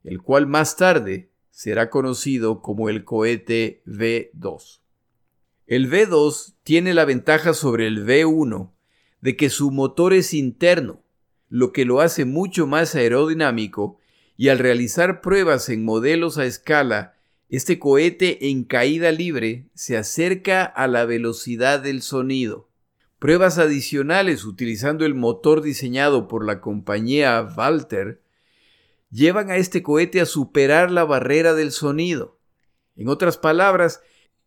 el 0.04 0.22
cual 0.22 0.46
más 0.46 0.76
tarde 0.76 1.30
será 1.52 1.90
conocido 1.90 2.62
como 2.62 2.90
el 2.90 3.06
cohete 3.06 3.82
V2. 3.88 4.82
El 5.68 5.90
V2 5.90 6.56
tiene 6.64 6.94
la 6.94 7.06
ventaja 7.06 7.54
sobre 7.54 7.88
el 7.88 8.06
V1 8.06 8.74
de 9.22 9.38
que 9.38 9.50
su 9.50 9.72
motor 9.72 10.12
es 10.12 10.34
interno, 10.34 11.02
lo 11.48 11.72
que 11.72 11.86
lo 11.86 12.02
hace 12.02 12.26
mucho 12.26 12.68
más 12.68 12.94
aerodinámico 12.94 14.00
y 14.36 14.50
al 14.50 14.60
realizar 14.60 15.22
pruebas 15.22 15.70
en 15.70 15.86
modelos 15.86 16.38
a 16.38 16.44
escala 16.44 17.16
este 17.50 17.80
cohete 17.80 18.50
en 18.50 18.64
caída 18.64 19.12
libre 19.12 19.66
se 19.74 19.98
acerca 19.98 20.64
a 20.64 20.88
la 20.88 21.06
velocidad 21.06 21.80
del 21.80 22.02
sonido. 22.02 22.70
Pruebas 23.20 23.58
adicionales 23.58 24.44
utilizando 24.44 25.06
el 25.06 25.16
motor 25.16 25.62
diseñado 25.62 26.28
por 26.28 26.46
la 26.46 26.60
compañía 26.62 27.48
Walter 27.56 28.22
llevan 29.12 29.52
a 29.52 29.58
este 29.58 29.84
cohete 29.84 30.20
a 30.20 30.26
superar 30.26 30.92
la 30.92 31.06
barrera 31.06 31.54
del 31.54 31.72
sonido. 31.72 32.38
En 32.96 33.08
otras 33.08 33.38
palabras, 33.38 34.02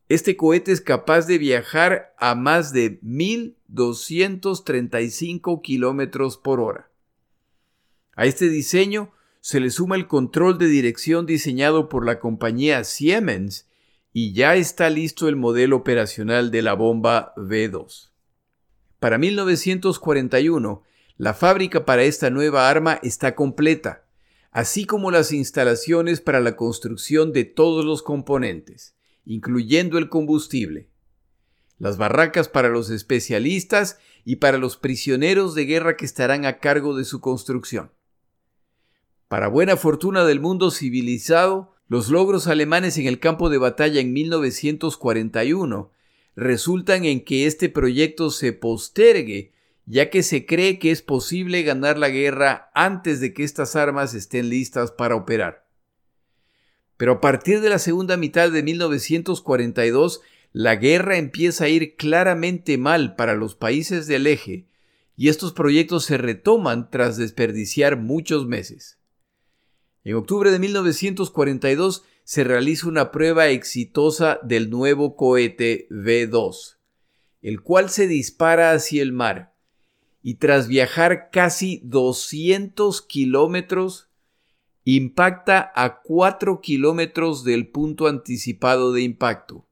este 0.08 0.36
cohete 0.36 0.72
es 0.72 0.80
capaz 0.80 1.26
de 1.26 1.38
viajar 1.38 2.14
a 2.18 2.34
más 2.34 2.72
de 2.72 2.98
1235 3.02 5.62
kilómetros 5.62 6.36
por 6.36 6.58
hora. 6.60 6.90
A 8.14 8.26
este 8.26 8.48
diseño 8.48 9.12
se 9.46 9.60
le 9.60 9.70
suma 9.70 9.94
el 9.94 10.08
control 10.08 10.58
de 10.58 10.66
dirección 10.66 11.24
diseñado 11.24 11.88
por 11.88 12.04
la 12.04 12.18
compañía 12.18 12.82
Siemens 12.82 13.68
y 14.12 14.32
ya 14.32 14.56
está 14.56 14.90
listo 14.90 15.28
el 15.28 15.36
modelo 15.36 15.76
operacional 15.76 16.50
de 16.50 16.62
la 16.62 16.74
bomba 16.74 17.32
V2. 17.36 18.10
Para 18.98 19.18
1941, 19.18 20.82
la 21.16 21.32
fábrica 21.32 21.84
para 21.84 22.02
esta 22.02 22.28
nueva 22.28 22.68
arma 22.68 22.98
está 23.04 23.36
completa, 23.36 24.04
así 24.50 24.84
como 24.84 25.12
las 25.12 25.30
instalaciones 25.30 26.20
para 26.20 26.40
la 26.40 26.56
construcción 26.56 27.32
de 27.32 27.44
todos 27.44 27.84
los 27.84 28.02
componentes, 28.02 28.96
incluyendo 29.24 29.98
el 29.98 30.08
combustible, 30.08 30.90
las 31.78 31.98
barracas 31.98 32.48
para 32.48 32.68
los 32.68 32.90
especialistas 32.90 34.00
y 34.24 34.36
para 34.36 34.58
los 34.58 34.76
prisioneros 34.76 35.54
de 35.54 35.66
guerra 35.66 35.96
que 35.96 36.04
estarán 36.04 36.46
a 36.46 36.58
cargo 36.58 36.96
de 36.96 37.04
su 37.04 37.20
construcción. 37.20 37.92
Para 39.28 39.48
buena 39.48 39.76
fortuna 39.76 40.24
del 40.24 40.38
mundo 40.38 40.70
civilizado, 40.70 41.74
los 41.88 42.10
logros 42.10 42.46
alemanes 42.46 42.96
en 42.96 43.06
el 43.06 43.18
campo 43.18 43.50
de 43.50 43.58
batalla 43.58 44.00
en 44.00 44.12
1941 44.12 45.90
resultan 46.36 47.04
en 47.04 47.24
que 47.24 47.46
este 47.46 47.68
proyecto 47.68 48.30
se 48.30 48.52
postergue, 48.52 49.52
ya 49.84 50.10
que 50.10 50.22
se 50.22 50.46
cree 50.46 50.78
que 50.78 50.92
es 50.92 51.02
posible 51.02 51.64
ganar 51.64 51.98
la 51.98 52.08
guerra 52.08 52.70
antes 52.72 53.20
de 53.20 53.34
que 53.34 53.42
estas 53.42 53.74
armas 53.74 54.14
estén 54.14 54.48
listas 54.48 54.92
para 54.92 55.16
operar. 55.16 55.66
Pero 56.96 57.12
a 57.14 57.20
partir 57.20 57.60
de 57.60 57.70
la 57.70 57.80
segunda 57.80 58.16
mitad 58.16 58.50
de 58.50 58.62
1942, 58.62 60.20
la 60.52 60.76
guerra 60.76 61.18
empieza 61.18 61.64
a 61.64 61.68
ir 61.68 61.96
claramente 61.96 62.78
mal 62.78 63.16
para 63.16 63.34
los 63.34 63.56
países 63.56 64.06
del 64.06 64.28
eje, 64.28 64.68
y 65.16 65.30
estos 65.30 65.52
proyectos 65.52 66.04
se 66.04 66.16
retoman 66.16 66.90
tras 66.90 67.16
desperdiciar 67.16 67.96
muchos 67.96 68.46
meses. 68.46 68.98
En 70.06 70.14
octubre 70.14 70.52
de 70.52 70.60
1942 70.60 72.04
se 72.22 72.44
realiza 72.44 72.86
una 72.86 73.10
prueba 73.10 73.48
exitosa 73.48 74.38
del 74.44 74.70
nuevo 74.70 75.16
cohete 75.16 75.88
V2, 75.90 76.76
el 77.42 77.60
cual 77.60 77.90
se 77.90 78.06
dispara 78.06 78.70
hacia 78.70 79.02
el 79.02 79.12
mar 79.12 79.56
y 80.22 80.34
tras 80.34 80.68
viajar 80.68 81.30
casi 81.32 81.80
200 81.82 83.02
kilómetros, 83.02 84.08
impacta 84.84 85.72
a 85.74 86.00
4 86.02 86.60
kilómetros 86.60 87.42
del 87.42 87.66
punto 87.66 88.06
anticipado 88.06 88.92
de 88.92 89.02
impacto. 89.02 89.66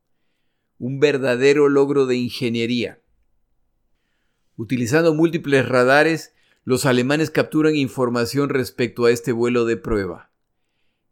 Un 0.79 0.99
verdadero 0.99 1.69
logro 1.69 2.07
de 2.07 2.17
ingeniería. 2.17 3.01
Utilizando 4.57 5.15
múltiples 5.15 5.69
radares, 5.69 6.34
los 6.65 6.87
alemanes 6.87 7.31
capturan 7.31 7.77
información 7.77 8.49
respecto 8.49 9.05
a 9.05 9.11
este 9.11 9.33
vuelo 9.33 9.67
de 9.67 9.77
prueba. 9.77 10.31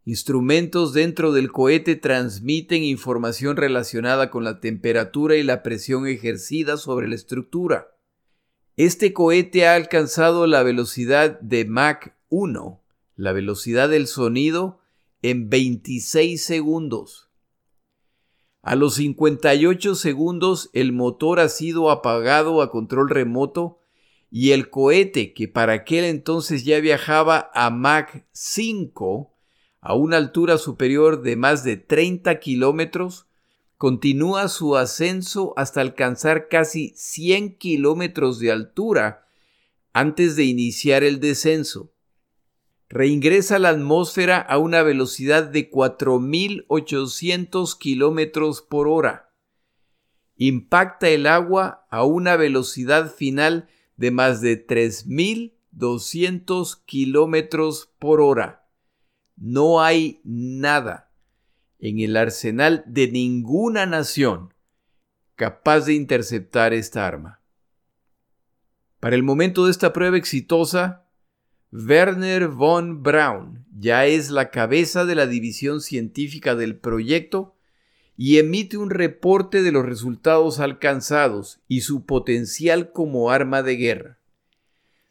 Instrumentos 0.03 0.93
dentro 0.93 1.31
del 1.31 1.51
cohete 1.51 1.95
transmiten 1.95 2.83
información 2.83 3.55
relacionada 3.55 4.29
con 4.31 4.43
la 4.43 4.59
temperatura 4.59 5.35
y 5.35 5.43
la 5.43 5.63
presión 5.63 6.07
ejercida 6.07 6.77
sobre 6.77 7.07
la 7.07 7.15
estructura. 7.15 7.95
Este 8.75 9.13
cohete 9.13 9.67
ha 9.67 9.75
alcanzado 9.75 10.47
la 10.47 10.63
velocidad 10.63 11.39
de 11.39 11.65
Mach 11.65 12.09
1, 12.29 12.81
la 13.15 13.31
velocidad 13.31 13.87
del 13.89 14.07
sonido, 14.07 14.79
en 15.21 15.49
26 15.49 16.43
segundos. 16.43 17.29
A 18.63 18.75
los 18.75 18.95
58 18.95 19.93
segundos 19.93 20.69
el 20.73 20.93
motor 20.93 21.39
ha 21.39 21.47
sido 21.47 21.91
apagado 21.91 22.61
a 22.61 22.71
control 22.71 23.09
remoto 23.09 23.82
y 24.35 24.53
el 24.53 24.71
cohete, 24.71 25.31
que 25.35 25.47
para 25.47 25.73
aquel 25.73 26.05
entonces 26.05 26.65
ya 26.65 26.79
viajaba 26.79 27.51
a 27.53 27.69
Mach 27.69 28.23
5, 28.31 29.31
a 29.79 29.93
una 29.93 30.17
altura 30.17 30.57
superior 30.57 31.21
de 31.21 31.35
más 31.35 31.63
de 31.63 31.77
30 31.77 32.39
kilómetros, 32.39 33.27
continúa 33.77 34.47
su 34.47 34.75
ascenso 34.75 35.53
hasta 35.55 35.81
alcanzar 35.81 36.47
casi 36.47 36.93
100 36.95 37.59
kilómetros 37.59 38.39
de 38.39 38.51
altura 38.51 39.27
antes 39.93 40.35
de 40.35 40.45
iniciar 40.45 41.03
el 41.03 41.19
descenso. 41.19 41.93
Reingresa 42.89 43.57
a 43.57 43.59
la 43.59 43.69
atmósfera 43.69 44.39
a 44.39 44.57
una 44.57 44.81
velocidad 44.81 45.43
de 45.43 45.69
4.800 45.69 47.77
kilómetros 47.77 48.63
por 48.63 48.87
hora. 48.87 49.29
Impacta 50.37 51.09
el 51.09 51.27
agua 51.27 51.85
a 51.91 52.03
una 52.03 52.35
velocidad 52.35 53.13
final 53.13 53.69
más 54.11 54.41
de 54.41 54.65
3.200 54.65 56.83
kilómetros 56.85 57.93
por 57.99 58.21
hora. 58.21 58.65
No 59.35 59.81
hay 59.81 60.21
nada 60.23 61.11
en 61.79 61.99
el 61.99 62.15
arsenal 62.17 62.83
de 62.87 63.11
ninguna 63.11 63.85
nación 63.85 64.53
capaz 65.35 65.81
de 65.81 65.93
interceptar 65.93 66.73
esta 66.73 67.05
arma. 67.07 67.41
Para 68.99 69.15
el 69.15 69.23
momento 69.23 69.65
de 69.65 69.71
esta 69.71 69.91
prueba 69.91 70.17
exitosa, 70.17 71.07
Werner 71.71 72.47
von 72.47 73.03
Braun 73.03 73.65
ya 73.75 74.05
es 74.05 74.29
la 74.29 74.51
cabeza 74.51 75.05
de 75.05 75.15
la 75.15 75.27
división 75.27 75.81
científica 75.81 76.55
del 76.55 76.77
proyecto 76.77 77.52
y 78.15 78.37
emite 78.37 78.77
un 78.77 78.89
reporte 78.89 79.61
de 79.61 79.71
los 79.71 79.85
resultados 79.85 80.59
alcanzados 80.59 81.59
y 81.67 81.81
su 81.81 82.05
potencial 82.05 82.91
como 82.91 83.31
arma 83.31 83.63
de 83.63 83.75
guerra. 83.75 84.19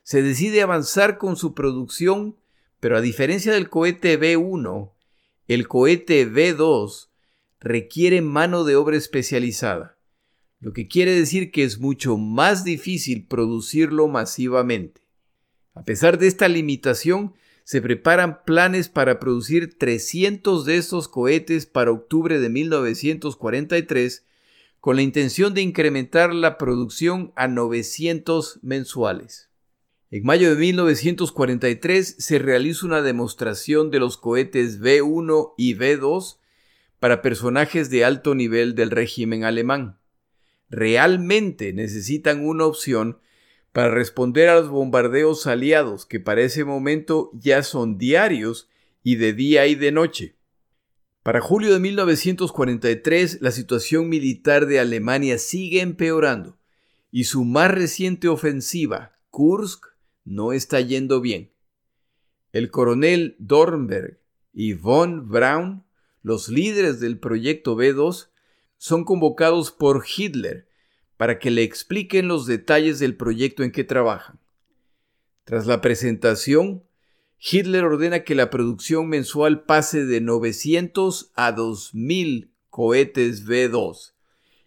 Se 0.03 0.23
decide 0.23 0.62
avanzar 0.62 1.19
con 1.19 1.37
su 1.37 1.55
producción, 1.55 2.37
pero 2.81 2.97
a 2.97 3.01
diferencia 3.01 3.53
del 3.53 3.69
cohete 3.69 4.17
B-1, 4.17 4.91
el 5.49 5.69
cohete 5.69 6.25
B-2 6.27 7.09
requiere 7.61 8.21
mano 8.23 8.65
de 8.65 8.77
obra 8.77 8.97
especializada, 8.97 9.97
lo 10.61 10.73
que 10.73 10.88
quiere 10.88 11.12
decir 11.12 11.51
que 11.51 11.65
es 11.65 11.79
mucho 11.79 12.17
más 12.17 12.65
difícil 12.65 13.27
producirlo 13.27 14.09
masivamente. 14.09 15.03
A 15.75 15.85
pesar 15.85 16.19
de 16.19 16.27
esta 16.27 16.49
limitación, 16.49 17.35
se 17.64 17.81
preparan 17.81 18.44
planes 18.44 18.88
para 18.88 19.18
producir 19.18 19.79
300 19.79 20.64
de 20.64 20.77
estos 20.77 21.09
cohetes 21.09 21.66
para 21.66 21.92
octubre 21.92 22.38
de 22.38 22.48
1943 22.48 24.27
con 24.81 24.96
la 24.96 25.03
intención 25.03 25.55
de 25.55 25.62
incrementar 25.62 26.35
la 26.35 26.59
producción 26.59 27.33
a 27.37 27.46
900 27.46 28.59
mensuales. 28.62 29.48
En 30.11 30.25
mayo 30.25 30.51
de 30.51 30.57
1943 30.57 32.16
se 32.18 32.38
realiza 32.38 32.85
una 32.85 33.01
demostración 33.01 33.90
de 33.90 34.01
los 34.01 34.16
cohetes 34.16 34.81
V1 34.81 35.55
y 35.57 35.75
V2 35.75 36.38
para 36.98 37.22
personajes 37.22 37.90
de 37.90 38.05
alto 38.05 38.35
nivel 38.35 38.75
del 38.75 38.90
régimen 38.90 39.44
alemán. 39.44 39.98
Realmente 40.68 41.72
necesitan 41.72 42.44
una 42.44 42.66
opción 42.66 43.18
para 43.73 43.91
responder 43.91 44.49
a 44.49 44.57
los 44.57 44.69
bombardeos 44.69 45.47
aliados 45.47 46.07
que 46.07 46.21
para 46.21 46.43
ese 46.43 46.65
momento 46.65 47.31
ya 47.35 47.63
son 47.63 47.99
diarios 47.99 48.69
y 49.03 49.17
de 49.17 49.33
día 49.33 49.67
y 49.67 49.75
de 49.75 49.93
noche. 49.93 50.37
Para 51.23 51.41
julio 51.41 51.73
de 51.73 51.81
1943 51.81 53.41
la 53.41 53.51
situación 53.51 54.09
militar 54.09 54.67
de 54.67 54.79
Alemania 54.79 55.39
sigue 55.39 55.81
empeorando 55.81 56.59
y 57.11 57.25
su 57.25 57.45
más 57.45 57.71
reciente 57.71 58.29
ofensiva, 58.29 59.13
Kursk, 59.31 59.87
no 60.25 60.53
está 60.53 60.81
yendo 60.81 61.21
bien. 61.21 61.53
El 62.53 62.71
coronel 62.71 63.37
Dornberg 63.39 64.19
y 64.53 64.75
von 64.75 65.29
Braun, 65.29 65.85
los 66.23 66.49
líderes 66.49 67.01
del 67.01 67.19
proyecto 67.19 67.77
B2, 67.77 68.29
son 68.77 69.05
convocados 69.05 69.71
por 69.71 70.05
Hitler 70.05 70.69
para 71.23 71.39
que 71.39 71.53
le 71.53 71.63
expliquen 71.63 72.27
los 72.27 72.47
detalles 72.47 72.99
del 72.99 73.15
proyecto 73.15 73.63
en 73.63 73.71
que 73.71 73.85
trabajan. 73.85 74.41
Tras 75.45 75.69
la 75.69 75.81
presentación, 75.81 76.83
Hitler 77.39 77.85
ordena 77.85 78.25
que 78.25 78.35
la 78.35 78.51
producción 78.51 79.09
mensual 79.09 79.63
pase 79.63 80.05
de 80.05 80.21
900 80.21 81.31
a 81.37 81.53
2000 81.53 82.51
cohetes 82.71 83.47
V2 83.47 84.15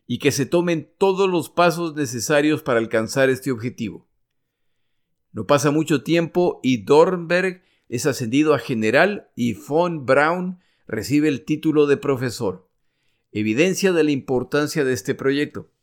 y 0.08 0.20
que 0.20 0.32
se 0.32 0.46
tomen 0.46 0.90
todos 0.98 1.30
los 1.30 1.50
pasos 1.50 1.94
necesarios 1.94 2.64
para 2.64 2.80
alcanzar 2.80 3.30
este 3.30 3.52
objetivo. 3.52 4.08
No 5.34 5.46
pasa 5.48 5.72
mucho 5.72 6.04
tiempo 6.04 6.62
y 6.64 6.86
Dornberg 6.86 7.64
es 7.90 8.06
ascendido 8.06 8.54
a 8.54 8.60
general 8.60 9.30
y 9.36 9.56
von 9.56 10.06
Braun 10.06 10.60
recibe 10.88 11.28
el 11.28 11.44
título 11.44 11.86
de 11.86 11.98
profesor, 11.98 12.70
evidencia 13.34 13.92
de 13.92 14.06
la 14.06 14.12
importancia 14.12 14.86
de 14.86 14.94
este 14.94 15.16
proyecto. 15.16 15.75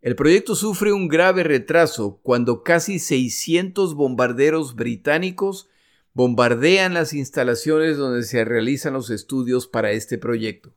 El 0.00 0.14
proyecto 0.14 0.54
sufre 0.54 0.92
un 0.92 1.08
grave 1.08 1.42
retraso 1.42 2.20
cuando 2.22 2.62
casi 2.62 3.00
600 3.00 3.94
bombarderos 3.94 4.76
británicos 4.76 5.68
bombardean 6.12 6.94
las 6.94 7.12
instalaciones 7.12 7.96
donde 7.96 8.22
se 8.22 8.44
realizan 8.44 8.92
los 8.92 9.10
estudios 9.10 9.66
para 9.66 9.90
este 9.90 10.16
proyecto. 10.16 10.74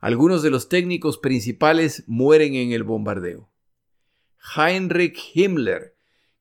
Algunos 0.00 0.42
de 0.42 0.50
los 0.50 0.68
técnicos 0.68 1.16
principales 1.16 2.04
mueren 2.06 2.54
en 2.54 2.72
el 2.72 2.84
bombardeo. 2.84 3.50
Heinrich 4.56 5.18
Himmler, 5.34 5.94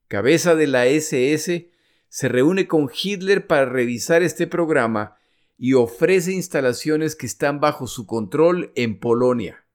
cabeza 0.07 0.55
de 0.55 0.67
la 0.67 0.85
SS, 0.85 1.69
se 2.09 2.27
reúne 2.27 2.67
con 2.67 2.89
Hitler 2.91 3.47
para 3.47 3.65
revisar 3.65 4.21
este 4.21 4.47
programa 4.47 5.17
y 5.57 5.73
ofrece 5.73 6.33
instalaciones 6.33 7.15
que 7.15 7.25
están 7.25 7.59
bajo 7.59 7.87
su 7.87 8.05
control 8.05 8.71
en 8.75 8.99
Polonia. 8.99 9.65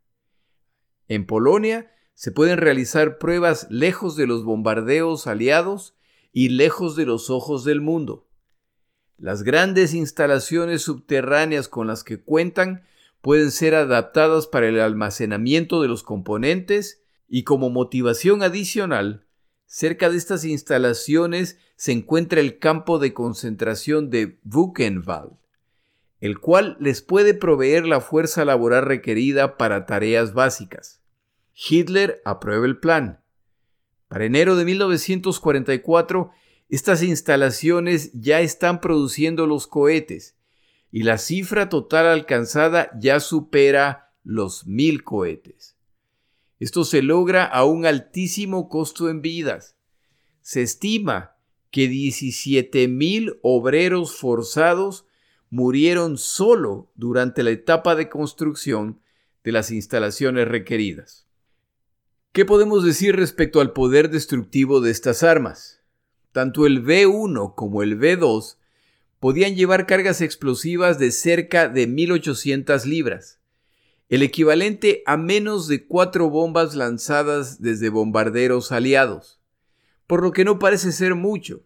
En 1.09 1.27
Polonia 1.27 1.94
se 2.15 2.31
pueden 2.31 2.59
realizar 2.59 3.19
pruebas 3.19 3.67
lejos 3.71 4.17
de 4.17 4.27
los 4.27 4.45
bombardeos 4.45 5.27
aliados 5.27 5.95
y 6.33 6.49
lejos 6.49 6.97
de 6.97 7.07
los 7.07 7.31
ojos 7.31 7.65
del 7.65 7.81
mundo. 7.81 8.27
Las 9.19 9.43
grandes 9.43 9.95
instalaciones 9.95 10.83
subterráneas 10.83 11.69
con 11.69 11.87
las 11.87 12.03
que 12.03 12.21
cuentan 12.21 12.83
pueden 13.21 13.51
ser 13.51 13.75
adaptadas 13.75 14.47
para 14.47 14.69
el 14.69 14.81
almacenamiento 14.81 15.81
de 15.81 15.89
los 15.89 16.03
componentes 16.03 17.03
y 17.29 17.45
como 17.45 17.71
motivación 17.71 18.43
adicional, 18.43 19.27
cerca 19.67 20.11
de 20.11 20.17
estas 20.17 20.45
instalaciones 20.45 21.59
se 21.77 21.93
encuentra 21.93 22.41
el 22.41 22.59
campo 22.59 22.99
de 22.99 23.15
concentración 23.15 24.11
de 24.11 24.39
Buchenwald, 24.43 25.37
el 26.21 26.39
cual 26.39 26.77
les 26.81 27.03
puede 27.03 27.35
proveer 27.35 27.87
la 27.87 28.01
fuerza 28.01 28.45
laboral 28.45 28.85
requerida 28.85 29.57
para 29.57 29.87
tareas 29.87 30.35
básicas. 30.35 31.04
Hitler 31.55 32.21
aprueba 32.25 32.67
el 32.67 32.79
plan. 32.79 33.21
Para 34.09 34.25
enero 34.25 34.57
de 34.57 34.65
1944, 34.65 36.31
estas 36.69 37.03
instalaciones 37.03 38.11
ya 38.13 38.41
están 38.41 38.81
produciendo 38.81 39.47
los 39.47 39.67
cohetes 39.67 40.37
y 40.91 41.03
la 41.03 41.19
cifra 41.19 41.69
total 41.69 42.07
alcanzada 42.07 42.91
ya 42.99 43.21
supera 43.21 44.13
los 44.23 44.67
mil 44.67 45.05
cohetes. 45.05 45.77
Esto 46.61 46.85
se 46.85 47.03
logra 47.03 47.45
a 47.45 47.65
un 47.65 47.85
altísimo 47.85 48.69
costo 48.69 49.11
en 49.11 49.21
vidas. 49.21 49.77
Se 50.41 50.63
estima 50.63 51.37
que 51.71 51.91
17.000 51.91 53.39
obreros 53.43 54.17
forzados 54.17 55.07
murieron 55.51 56.17
solo 56.17 56.91
durante 56.95 57.43
la 57.43 57.51
etapa 57.51 57.97
de 57.97 58.09
construcción 58.09 59.01
de 59.43 59.53
las 59.53 59.71
instalaciones 59.71 60.49
requeridas. 60.49 61.24
¿Qué 62.35 62.45
podemos 62.45 62.83
decir 62.83 63.15
respecto 63.15 63.61
al 63.61 63.73
poder 63.73 64.11
destructivo 64.11 64.81
de 64.81 64.91
estas 64.91 65.23
armas? 65.23 65.81
Tanto 66.33 66.67
el 66.67 66.85
V1 66.85 67.55
como 67.55 67.85
el 67.85 67.97
V2 67.97 68.57
podían 69.21 69.55
llevar 69.55 69.87
cargas 69.87 70.21
explosivas 70.21 70.99
de 70.99 71.13
cerca 71.13 71.69
de 71.69 71.87
1800 71.87 72.87
libras, 72.87 73.39
el 74.09 74.25
equivalente 74.25 75.05
a 75.07 75.17
menos 75.17 75.69
de 75.69 75.87
cuatro 75.87 76.29
bombas 76.29 76.75
lanzadas 76.75 77.63
desde 77.63 77.89
bombarderos 77.89 78.73
aliados, 78.73 79.39
por 80.09 80.21
lo 80.21 80.33
que 80.33 80.45
no 80.45 80.59
parece 80.59 80.91
ser 80.91 81.15
mucho, 81.15 81.63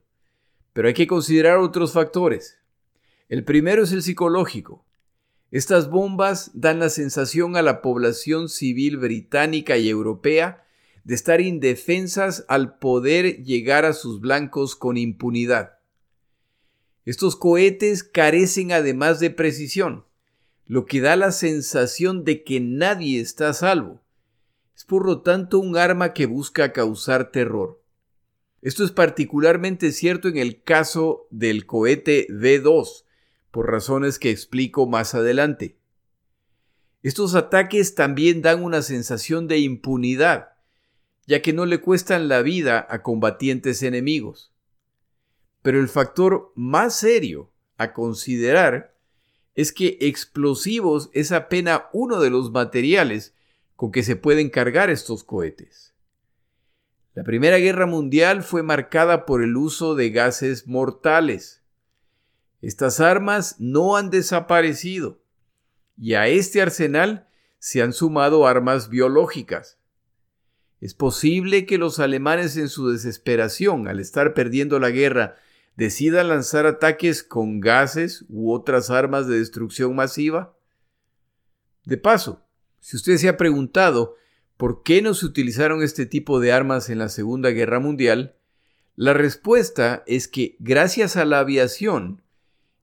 pero 0.75 0.89
hay 0.89 0.95
que 0.95 1.07
considerar 1.07 1.57
otros 1.57 1.95
factores. 1.95 2.59
El 3.31 3.43
primero 3.43 3.85
es 3.85 3.93
el 3.93 4.03
psicológico. 4.03 4.85
Estas 5.51 5.89
bombas 5.89 6.51
dan 6.53 6.79
la 6.79 6.91
sensación 6.91 7.57
a 7.57 7.63
la 7.63 7.81
población 7.81 8.51
civil 8.51 8.99
británica 8.99 9.79
y 9.79 9.89
europea 9.89 10.67
de 11.05 11.15
estar 11.15 11.41
indefensas 11.41 12.45
al 12.49 12.79
poder 12.79 13.43
llegar 13.45 13.87
a 13.87 13.95
sus 13.95 14.21
blancos 14.21 14.77
con 14.77 14.99
impunidad. 14.99 15.79
Estos 17.07 17.35
cohetes 17.35 18.05
carecen 18.05 18.73
además 18.73 19.19
de 19.19 19.31
precisión, 19.31 20.05
lo 20.67 20.85
que 20.85 21.01
da 21.01 21.17
la 21.17 21.33
sensación 21.33 22.25
de 22.25 22.45
que 22.45 22.61
nadie 22.61 23.19
está 23.19 23.49
a 23.49 23.55
salvo. 23.55 24.03
Es 24.77 24.85
por 24.85 25.07
lo 25.07 25.23
tanto 25.23 25.59
un 25.59 25.79
arma 25.79 26.13
que 26.13 26.27
busca 26.27 26.75
causar 26.75 27.33
terror. 27.33 27.83
Esto 28.61 28.85
es 28.85 28.91
particularmente 28.91 29.93
cierto 29.93 30.29
en 30.29 30.37
el 30.37 30.63
caso 30.63 31.27
del 31.31 31.65
cohete 31.65 32.27
V2, 32.29 33.05
por 33.51 33.71
razones 33.71 34.19
que 34.19 34.31
explico 34.31 34.87
más 34.87 35.15
adelante. 35.15 35.79
Estos 37.03 37.35
ataques 37.35 37.95
también 37.95 38.43
dan 38.43 38.63
una 38.63 38.83
sensación 38.83 39.49
de 39.49 39.59
impunidad, 39.59 40.51
ya 41.27 41.43
que 41.43 41.53
no 41.53 41.67
le 41.67 41.81
cuestan 41.81 42.29
la 42.29 42.43
vida 42.43 42.87
a 42.89 43.03
combatientes 43.03 43.83
enemigos. 43.83 44.53
Pero 45.63 45.81
el 45.81 45.89
factor 45.89 46.53
más 46.55 46.97
serio 46.97 47.53
a 47.77 47.93
considerar 47.93 48.97
es 49.55 49.73
que 49.73 49.99
explosivos 50.01 51.11
es 51.13 51.33
apenas 51.33 51.83
uno 51.93 52.21
de 52.21 52.31
los 52.31 52.51
materiales 52.51 53.35
con 53.77 53.93
que 53.93 54.03
se 54.03 54.17
pueden 54.17 54.51
cargar 54.51 54.91
estos 54.91 55.25
cohetes. 55.25 55.95
La 57.15 57.25
Primera 57.25 57.59
Guerra 57.59 57.87
Mundial 57.87 58.45
fue 58.45 58.63
marcada 58.63 59.27
por 59.27 59.43
el 59.43 59.57
uso 59.57 59.97
de 59.97 60.11
gases 60.11 60.69
mortales. 60.69 61.65
Estas 62.61 63.01
armas 63.01 63.57
no 63.59 63.97
han 63.97 64.11
desaparecido 64.11 65.21
y 65.97 66.15
a 66.15 66.29
este 66.29 66.63
arsenal 66.63 67.29
se 67.59 67.83
han 67.83 67.93
sumado 67.93 68.47
armas 68.47 68.89
biológicas. 68.89 69.79
Es 70.81 70.95
posible 70.95 71.67
que 71.67 71.79
los 71.79 71.99
alemanes 71.99 72.57
en 72.57 72.69
su 72.69 72.89
desesperación 72.89 73.89
al 73.89 73.99
estar 73.99 74.33
perdiendo 74.33 74.79
la 74.79 74.91
guerra 74.91 75.37
decidan 75.77 76.29
lanzar 76.29 76.67
ataques 76.67 77.23
con 77.23 77.61
gases 77.61 78.25
u 78.29 78.53
otras 78.53 78.91
armas 78.91 79.27
de 79.27 79.39
destrucción 79.39 79.95
masiva. 79.95 80.57
De 81.85 81.97
paso, 81.97 82.45
si 82.81 82.97
usted 82.97 83.17
se 83.17 83.29
ha 83.29 83.37
preguntado 83.37 84.17
por 84.57 84.83
qué 84.83 85.03
no 85.03 85.15
se 85.15 85.27
utilizaron 85.27 85.83
este 85.83 86.07
tipo 86.07 86.41
de 86.41 86.53
armas 86.53 86.91
en 86.91 86.99
la 86.99 87.09
Segunda 87.09 87.51
Guerra 87.51 87.81
Mundial, 87.81 88.37
la 88.97 89.15
respuesta 89.15 90.03
es 90.07 90.27
que 90.27 90.57
gracias 90.59 91.17
a 91.17 91.25
la 91.25 91.39
aviación, 91.41 92.23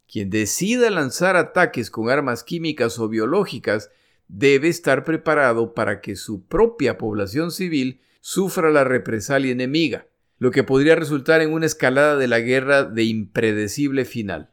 quien 0.08 0.30
decida 0.30 0.90
lanzar 0.90 1.36
ataques 1.36 1.90
con 1.90 2.10
armas 2.10 2.44
químicas 2.44 3.00
o 3.00 3.10
biológicas 3.10 3.90
debe 4.28 4.70
estar 4.70 5.04
preparado 5.04 5.74
para 5.74 6.02
que 6.02 6.16
su 6.16 6.46
propia 6.46 6.98
población 6.98 7.52
civil 7.52 8.02
sufra 8.22 8.72
la 8.72 8.84
represalia 8.84 9.52
enemiga, 9.52 10.08
lo 10.38 10.52
que 10.52 10.64
podría 10.64 10.96
resultar 10.96 11.42
en 11.42 11.54
una 11.54 11.66
escalada 11.66 12.18
de 12.18 12.28
la 12.28 12.40
guerra 12.40 12.84
de 12.84 13.04
impredecible 13.04 14.06
final. 14.06 14.50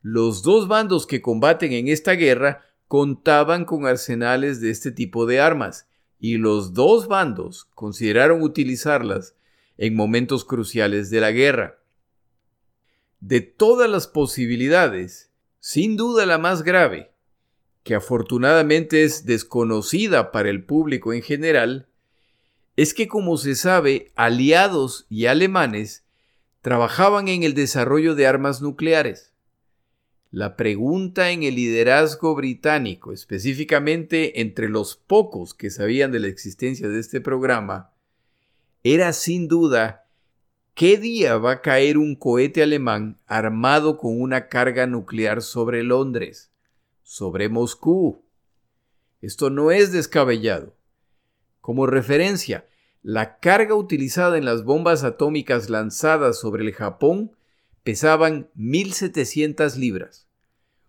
Los 0.00 0.42
dos 0.42 0.68
bandos 0.68 1.06
que 1.06 1.20
combaten 1.20 1.72
en 1.72 1.88
esta 1.88 2.12
guerra 2.12 2.64
contaban 2.88 3.64
con 3.64 3.86
arsenales 3.86 4.60
de 4.60 4.70
este 4.70 4.92
tipo 4.92 5.26
de 5.26 5.40
armas, 5.40 5.88
y 6.18 6.38
los 6.38 6.72
dos 6.72 7.08
bandos 7.08 7.66
consideraron 7.74 8.42
utilizarlas 8.42 9.34
en 9.76 9.94
momentos 9.94 10.44
cruciales 10.44 11.10
de 11.10 11.20
la 11.20 11.32
guerra. 11.32 11.78
De 13.28 13.40
todas 13.40 13.90
las 13.90 14.06
posibilidades, 14.06 15.32
sin 15.58 15.96
duda 15.96 16.26
la 16.26 16.38
más 16.38 16.62
grave, 16.62 17.10
que 17.82 17.96
afortunadamente 17.96 19.02
es 19.02 19.26
desconocida 19.26 20.30
para 20.30 20.48
el 20.48 20.62
público 20.62 21.12
en 21.12 21.22
general, 21.22 21.88
es 22.76 22.94
que 22.94 23.08
como 23.08 23.36
se 23.36 23.56
sabe, 23.56 24.12
aliados 24.14 25.06
y 25.10 25.26
alemanes 25.26 26.04
trabajaban 26.60 27.26
en 27.26 27.42
el 27.42 27.54
desarrollo 27.54 28.14
de 28.14 28.28
armas 28.28 28.62
nucleares. 28.62 29.32
La 30.30 30.54
pregunta 30.54 31.32
en 31.32 31.42
el 31.42 31.56
liderazgo 31.56 32.32
británico, 32.36 33.12
específicamente 33.12 34.40
entre 34.40 34.68
los 34.68 34.94
pocos 34.94 35.52
que 35.52 35.70
sabían 35.70 36.12
de 36.12 36.20
la 36.20 36.28
existencia 36.28 36.88
de 36.88 37.00
este 37.00 37.20
programa, 37.20 37.90
era 38.84 39.12
sin 39.12 39.48
duda 39.48 40.05
¿Qué 40.76 40.98
día 40.98 41.38
va 41.38 41.52
a 41.52 41.62
caer 41.62 41.96
un 41.96 42.14
cohete 42.14 42.62
alemán 42.62 43.18
armado 43.26 43.96
con 43.96 44.20
una 44.20 44.48
carga 44.48 44.86
nuclear 44.86 45.40
sobre 45.40 45.82
Londres, 45.82 46.52
sobre 47.02 47.48
Moscú? 47.48 48.26
Esto 49.22 49.48
no 49.48 49.70
es 49.70 49.90
descabellado. 49.90 50.76
Como 51.62 51.86
referencia, 51.86 52.66
la 53.02 53.38
carga 53.38 53.74
utilizada 53.74 54.36
en 54.36 54.44
las 54.44 54.64
bombas 54.64 55.02
atómicas 55.02 55.70
lanzadas 55.70 56.38
sobre 56.38 56.62
el 56.62 56.74
Japón 56.74 57.32
pesaban 57.82 58.50
1.700 58.54 59.76
libras, 59.76 60.28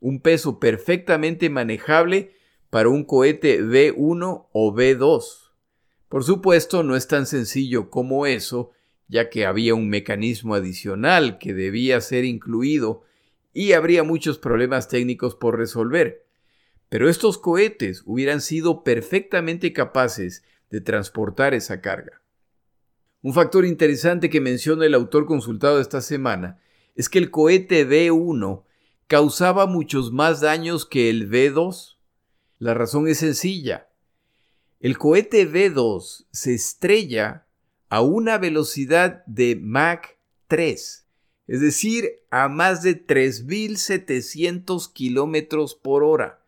un 0.01 0.19
peso 0.19 0.59
perfectamente 0.59 1.49
manejable 1.49 2.33
para 2.69 2.89
un 2.89 3.05
cohete 3.05 3.61
B-1 3.61 4.47
o 4.51 4.73
B-2. 4.73 5.53
Por 6.09 6.25
supuesto, 6.25 6.83
no 6.83 6.97
es 6.97 7.07
tan 7.07 7.25
sencillo 7.25 7.89
como 7.89 8.25
eso, 8.25 8.73
ya 9.07 9.29
que 9.29 9.45
había 9.45 9.75
un 9.75 9.89
mecanismo 9.89 10.55
adicional 10.55 11.37
que 11.37 11.53
debía 11.53 12.01
ser 12.01 12.25
incluido 12.25 13.03
y 13.53 13.73
habría 13.73 14.03
muchos 14.03 14.37
problemas 14.37 14.87
técnicos 14.87 15.35
por 15.35 15.57
resolver. 15.57 16.25
Pero 16.89 17.09
estos 17.09 17.37
cohetes 17.37 18.03
hubieran 18.05 18.41
sido 18.41 18.83
perfectamente 18.83 19.73
capaces 19.73 20.43
de 20.69 20.81
transportar 20.81 21.53
esa 21.53 21.81
carga. 21.81 22.21
Un 23.21 23.33
factor 23.33 23.65
interesante 23.65 24.29
que 24.29 24.41
menciona 24.41 24.85
el 24.85 24.93
autor 24.93 25.25
consultado 25.25 25.81
esta 25.81 26.01
semana 26.01 26.59
es 26.95 27.09
que 27.09 27.19
el 27.19 27.31
cohete 27.31 27.83
B-1 27.83 28.63
causaba 29.07 29.65
muchos 29.65 30.11
más 30.11 30.41
daños 30.41 30.85
que 30.85 31.09
el 31.09 31.27
B-2. 31.27 31.97
La 32.59 32.73
razón 32.73 33.07
es 33.07 33.19
sencilla. 33.19 33.89
El 34.79 34.97
cohete 34.97 35.45
B-2 35.45 36.27
se 36.31 36.53
estrella 36.53 37.46
a 37.89 38.01
una 38.01 38.37
velocidad 38.37 39.25
de 39.25 39.55
Mach 39.55 40.05
3, 40.47 41.07
es 41.47 41.61
decir, 41.61 42.21
a 42.29 42.49
más 42.49 42.83
de 42.83 43.05
3.700 43.05 44.91
kilómetros 44.91 45.75
por 45.75 46.03
hora. 46.03 46.41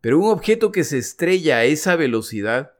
Pero 0.00 0.18
un 0.18 0.30
objeto 0.30 0.72
que 0.72 0.84
se 0.84 0.98
estrella 0.98 1.58
a 1.58 1.64
esa 1.64 1.96
velocidad 1.96 2.72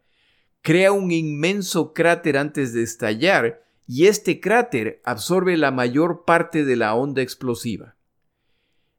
crea 0.62 0.92
un 0.92 1.12
inmenso 1.12 1.92
cráter 1.92 2.38
antes 2.38 2.72
de 2.72 2.82
estallar 2.82 3.62
y 3.86 4.06
este 4.06 4.40
cráter 4.40 5.00
absorbe 5.04 5.56
la 5.56 5.70
mayor 5.70 6.24
parte 6.24 6.64
de 6.64 6.76
la 6.76 6.94
onda 6.94 7.22
explosiva. 7.22 7.94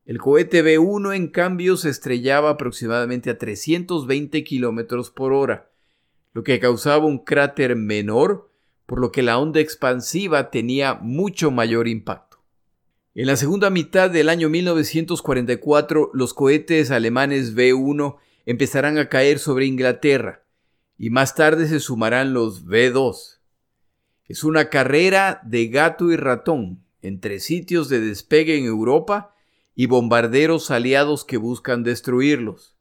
El 0.05 0.19
cohete 0.19 0.61
B-1 0.61 1.15
en 1.15 1.27
cambio 1.27 1.75
se 1.75 1.89
estrellaba 1.89 2.51
aproximadamente 2.51 3.29
a 3.29 3.37
320 3.37 4.43
kilómetros 4.45 5.11
por 5.11 5.33
hora, 5.33 5.69
lo 6.31 6.43
que 6.43 6.59
causaba 6.61 7.05
un 7.05 7.19
cráter 7.19 7.75
menor 7.75 8.49
por 8.87 8.99
lo 8.99 9.11
que 9.11 9.21
la 9.21 9.37
onda 9.37 9.59
expansiva 9.59 10.49
tenía 10.49 10.95
mucho 10.95 11.51
mayor 11.51 11.87
impacto. 11.87 12.39
En 13.13 13.27
la 13.27 13.35
segunda 13.35 13.69
mitad 13.69 14.09
del 14.09 14.29
año 14.29 14.49
1944, 14.49 16.11
los 16.13 16.33
cohetes 16.33 16.89
alemanes 16.89 17.53
B-1 17.53 18.15
empezarán 18.45 18.97
a 18.97 19.09
caer 19.09 19.39
sobre 19.39 19.65
Inglaterra 19.65 20.43
y 20.97 21.09
más 21.09 21.35
tarde 21.35 21.67
se 21.67 21.79
sumarán 21.79 22.33
los 22.33 22.65
B-2. 22.65 23.39
Es 24.25 24.43
una 24.43 24.69
carrera 24.69 25.41
de 25.43 25.67
gato 25.67 26.11
y 26.11 26.15
ratón 26.15 26.83
entre 27.01 27.39
sitios 27.39 27.89
de 27.89 27.99
despegue 27.99 28.57
en 28.57 28.65
Europa 28.65 29.35
y 29.75 29.87
bombarderos 29.87 30.71
aliados 30.71 31.25
que 31.25 31.37
buscan 31.37 31.83
destruirlos. 31.83 32.75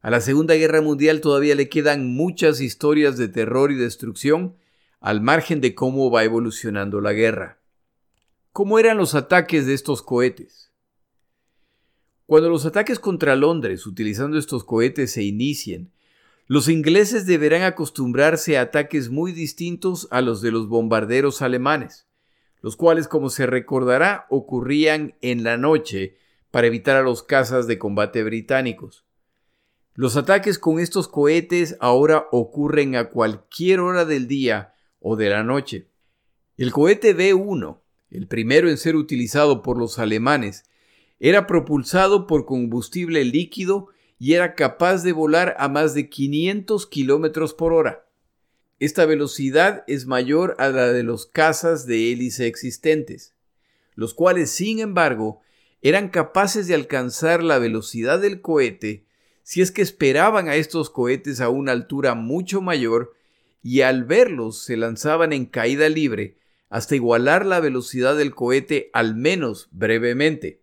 A 0.00 0.10
la 0.10 0.20
Segunda 0.20 0.54
Guerra 0.54 0.80
Mundial 0.80 1.20
todavía 1.20 1.56
le 1.56 1.68
quedan 1.68 2.14
muchas 2.14 2.60
historias 2.60 3.16
de 3.16 3.28
terror 3.28 3.72
y 3.72 3.74
destrucción 3.74 4.56
al 5.00 5.20
margen 5.20 5.60
de 5.60 5.74
cómo 5.74 6.10
va 6.10 6.24
evolucionando 6.24 7.00
la 7.00 7.12
guerra. 7.12 7.60
¿Cómo 8.52 8.78
eran 8.78 8.96
los 8.96 9.14
ataques 9.14 9.66
de 9.66 9.74
estos 9.74 10.02
cohetes? 10.02 10.72
Cuando 12.26 12.50
los 12.50 12.66
ataques 12.66 12.98
contra 12.98 13.36
Londres 13.36 13.86
utilizando 13.86 14.38
estos 14.38 14.64
cohetes 14.64 15.12
se 15.12 15.22
inicien, 15.22 15.92
los 16.46 16.68
ingleses 16.68 17.26
deberán 17.26 17.62
acostumbrarse 17.62 18.58
a 18.58 18.62
ataques 18.62 19.10
muy 19.10 19.32
distintos 19.32 20.08
a 20.10 20.20
los 20.20 20.40
de 20.40 20.50
los 20.50 20.66
bombarderos 20.66 21.42
alemanes, 21.42 22.06
los 22.60 22.74
cuales, 22.74 23.06
como 23.06 23.30
se 23.30 23.46
recordará, 23.46 24.26
ocurrían 24.30 25.14
en 25.20 25.44
la 25.44 25.56
noche 25.56 26.16
para 26.50 26.66
evitar 26.66 26.96
a 26.96 27.02
los 27.02 27.22
cazas 27.22 27.66
de 27.66 27.78
combate 27.78 28.24
británicos. 28.24 29.04
Los 29.94 30.16
ataques 30.16 30.58
con 30.58 30.80
estos 30.80 31.06
cohetes 31.06 31.76
ahora 31.80 32.26
ocurren 32.32 32.96
a 32.96 33.10
cualquier 33.10 33.80
hora 33.80 34.04
del 34.04 34.26
día 34.26 34.74
o 35.00 35.16
de 35.16 35.30
la 35.30 35.42
noche. 35.42 35.88
El 36.56 36.72
cohete 36.72 37.14
B-1, 37.14 37.80
el 38.10 38.26
primero 38.26 38.68
en 38.68 38.78
ser 38.78 38.96
utilizado 38.96 39.62
por 39.62 39.78
los 39.78 39.98
alemanes, 39.98 40.64
era 41.20 41.46
propulsado 41.46 42.26
por 42.26 42.46
combustible 42.46 43.24
líquido 43.24 43.88
y 44.18 44.34
era 44.34 44.54
capaz 44.54 45.02
de 45.02 45.12
volar 45.12 45.54
a 45.58 45.68
más 45.68 45.94
de 45.94 46.08
500 46.08 46.86
kilómetros 46.86 47.54
por 47.54 47.72
hora. 47.72 48.06
Esta 48.80 49.06
velocidad 49.06 49.84
es 49.86 50.06
mayor 50.06 50.54
a 50.58 50.68
la 50.68 50.92
de 50.92 51.02
los 51.02 51.26
cazas 51.26 51.86
de 51.86 52.12
hélice 52.12 52.46
existentes, 52.46 53.34
los 53.94 54.14
cuales, 54.14 54.50
sin 54.50 54.78
embargo, 54.78 55.40
eran 55.82 56.08
capaces 56.08 56.66
de 56.66 56.74
alcanzar 56.74 57.42
la 57.42 57.58
velocidad 57.58 58.20
del 58.20 58.40
cohete 58.40 59.04
si 59.42 59.62
es 59.62 59.70
que 59.70 59.82
esperaban 59.82 60.48
a 60.48 60.56
estos 60.56 60.90
cohetes 60.90 61.40
a 61.40 61.48
una 61.48 61.72
altura 61.72 62.14
mucho 62.14 62.60
mayor 62.60 63.14
y 63.62 63.82
al 63.82 64.04
verlos 64.04 64.62
se 64.62 64.76
lanzaban 64.76 65.32
en 65.32 65.46
caída 65.46 65.88
libre 65.88 66.38
hasta 66.68 66.94
igualar 66.94 67.46
la 67.46 67.60
velocidad 67.60 68.16
del 68.16 68.34
cohete 68.34 68.90
al 68.92 69.14
menos 69.14 69.68
brevemente. 69.72 70.62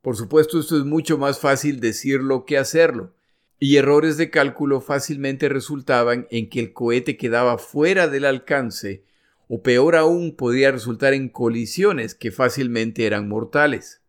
Por 0.00 0.16
supuesto, 0.16 0.58
esto 0.58 0.76
es 0.76 0.84
mucho 0.84 1.18
más 1.18 1.38
fácil 1.38 1.80
decirlo 1.80 2.44
que 2.44 2.58
hacerlo, 2.58 3.14
y 3.58 3.76
errores 3.76 4.16
de 4.16 4.30
cálculo 4.30 4.80
fácilmente 4.80 5.48
resultaban 5.48 6.26
en 6.30 6.48
que 6.48 6.60
el 6.60 6.72
cohete 6.72 7.16
quedaba 7.16 7.58
fuera 7.58 8.08
del 8.08 8.24
alcance, 8.24 9.04
o 9.48 9.62
peor 9.62 9.94
aún 9.94 10.34
podía 10.34 10.72
resultar 10.72 11.12
en 11.12 11.28
colisiones 11.28 12.14
que 12.14 12.32
fácilmente 12.32 13.06
eran 13.06 13.28
mortales. 13.28 14.00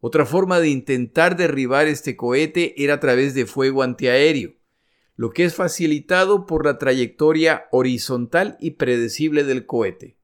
Otra 0.00 0.24
forma 0.24 0.60
de 0.60 0.68
intentar 0.68 1.36
derribar 1.36 1.88
este 1.88 2.16
cohete 2.16 2.82
era 2.82 2.94
a 2.94 3.00
través 3.00 3.34
de 3.34 3.46
fuego 3.46 3.82
antiaéreo 3.82 4.57
lo 5.18 5.32
que 5.32 5.44
es 5.44 5.56
facilitado 5.56 6.46
por 6.46 6.64
la 6.64 6.78
trayectoria 6.78 7.66
horizontal 7.72 8.56
y 8.60 8.70
predecible 8.72 9.42
del 9.42 9.66
cohete. 9.66 10.16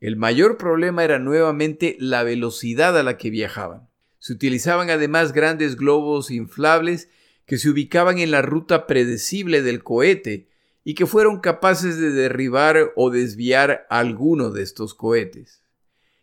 El 0.00 0.16
mayor 0.16 0.58
problema 0.58 1.04
era 1.04 1.20
nuevamente 1.20 1.96
la 2.00 2.24
velocidad 2.24 2.98
a 2.98 3.04
la 3.04 3.16
que 3.16 3.30
viajaban. 3.30 3.88
Se 4.18 4.32
utilizaban 4.32 4.90
además 4.90 5.32
grandes 5.32 5.76
globos 5.76 6.32
inflables 6.32 7.08
que 7.46 7.56
se 7.56 7.70
ubicaban 7.70 8.18
en 8.18 8.32
la 8.32 8.42
ruta 8.42 8.88
predecible 8.88 9.62
del 9.62 9.84
cohete 9.84 10.48
y 10.82 10.94
que 10.94 11.06
fueron 11.06 11.38
capaces 11.38 11.96
de 11.96 12.10
derribar 12.10 12.90
o 12.96 13.10
desviar 13.10 13.86
alguno 13.90 14.50
de 14.50 14.64
estos 14.64 14.92
cohetes. 14.92 15.62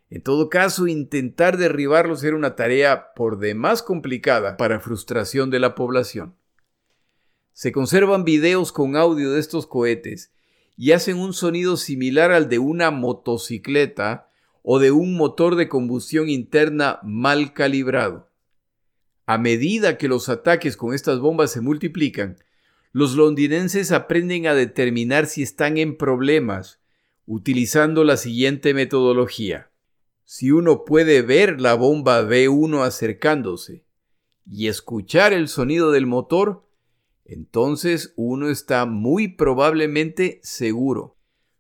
En 0.10 0.22
todo 0.22 0.50
caso, 0.50 0.88
intentar 0.88 1.56
derribarlos 1.56 2.22
era 2.26 2.36
una 2.36 2.58
tarea 2.58 3.14
por 3.16 3.40
demás 3.40 3.82
complicada 3.82 4.58
para 4.58 4.82
frustración 4.82 5.50
de 5.52 5.60
la 5.62 5.74
población. 5.74 6.36
Se 7.58 7.72
conservan 7.72 8.24
videos 8.24 8.72
con 8.72 8.96
audio 8.96 9.32
de 9.32 9.40
estos 9.40 9.66
cohetes 9.66 10.32
y 10.78 10.92
hacen 10.92 11.18
un 11.18 11.34
sonido 11.34 11.76
similar 11.76 12.32
al 12.32 12.50
de 12.50 12.60
una 12.60 12.92
motocicleta 12.92 14.30
o 14.62 14.78
de 14.78 14.92
un 14.92 15.16
motor 15.16 15.56
de 15.56 15.68
combustión 15.68 16.30
interna 16.30 17.00
mal 17.02 17.54
calibrado. 17.54 18.30
A 19.26 19.40
medida 19.40 19.98
que 19.98 20.08
los 20.08 20.30
ataques 20.30 20.78
con 20.78 20.94
estas 20.94 21.18
bombas 21.20 21.52
se 21.52 21.62
multiplican, 21.62 22.38
los 22.92 23.16
londinenses 23.16 23.92
aprenden 23.92 24.46
a 24.46 24.54
determinar 24.54 25.26
si 25.26 25.42
están 25.42 25.80
en 25.80 25.98
problemas 25.98 26.80
utilizando 27.26 28.04
la 28.04 28.18
siguiente 28.18 28.76
metodología. 28.76 29.72
Si 30.26 30.52
uno 30.52 30.86
puede 30.86 31.24
ver 31.24 31.60
la 31.60 31.74
bomba 31.74 32.22
B1 32.22 32.84
acercándose 32.84 33.84
y 34.46 34.68
escuchar 34.68 35.34
el 35.34 35.48
sonido 35.48 35.92
del 35.92 36.06
motor, 36.06 36.67
entonces 37.30 38.14
uno 38.16 38.50
está 38.50 38.86
muy 38.86 39.28
probablemente 39.28 40.40
seguro. 40.44 41.18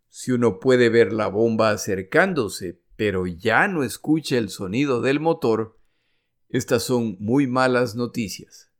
Si 0.07 0.32
uno 0.32 0.61
puede 0.61 0.88
ver 0.88 1.11
la 1.11 1.28
bomba 1.28 1.72
acercándose, 1.72 2.80
pero 2.95 3.28
ya 3.28 3.68
no 3.68 3.84
escucha 3.84 4.38
el 4.38 4.49
sonido 4.49 5.01
del 5.01 5.20
motor, 5.20 5.78
estas 6.47 6.84
son 6.84 7.18
muy 7.20 7.47
malas 7.47 7.95
noticias. 7.95 8.72